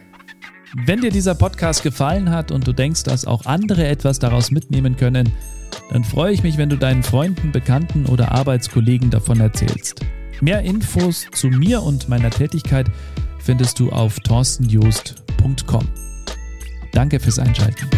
Wenn 0.86 1.02
dir 1.02 1.12
dieser 1.12 1.36
Podcast 1.36 1.84
gefallen 1.84 2.32
hat 2.32 2.52
und 2.52 2.66
du 2.66 2.74
denkst, 2.74 3.04
dass 3.04 3.26
auch 3.26 3.46
andere 3.46 3.86
etwas 3.86 4.18
daraus 4.20 4.50
mitnehmen 4.50 4.96
können, 4.96 5.32
dann 5.92 6.04
freue 6.04 6.34
ich 6.34 6.44
mich, 6.44 6.58
wenn 6.58 6.70
du 6.70 6.78
deinen 6.78 7.04
Freunden, 7.04 7.52
Bekannten 7.52 8.06
oder 8.06 8.32
Arbeitskollegen 8.32 9.10
davon 9.10 9.40
erzählst. 9.40 10.02
Mehr 10.42 10.62
Infos 10.62 11.28
zu 11.32 11.48
mir 11.48 11.84
und 11.84 12.10
meiner 12.10 12.30
Tätigkeit 12.30 12.88
findest 13.40 13.80
du 13.80 13.92
auf 13.92 14.20
torstenjoost.com. 14.22 15.88
Danke 16.92 17.20
fürs 17.20 17.40
Einschalten. 17.40 17.90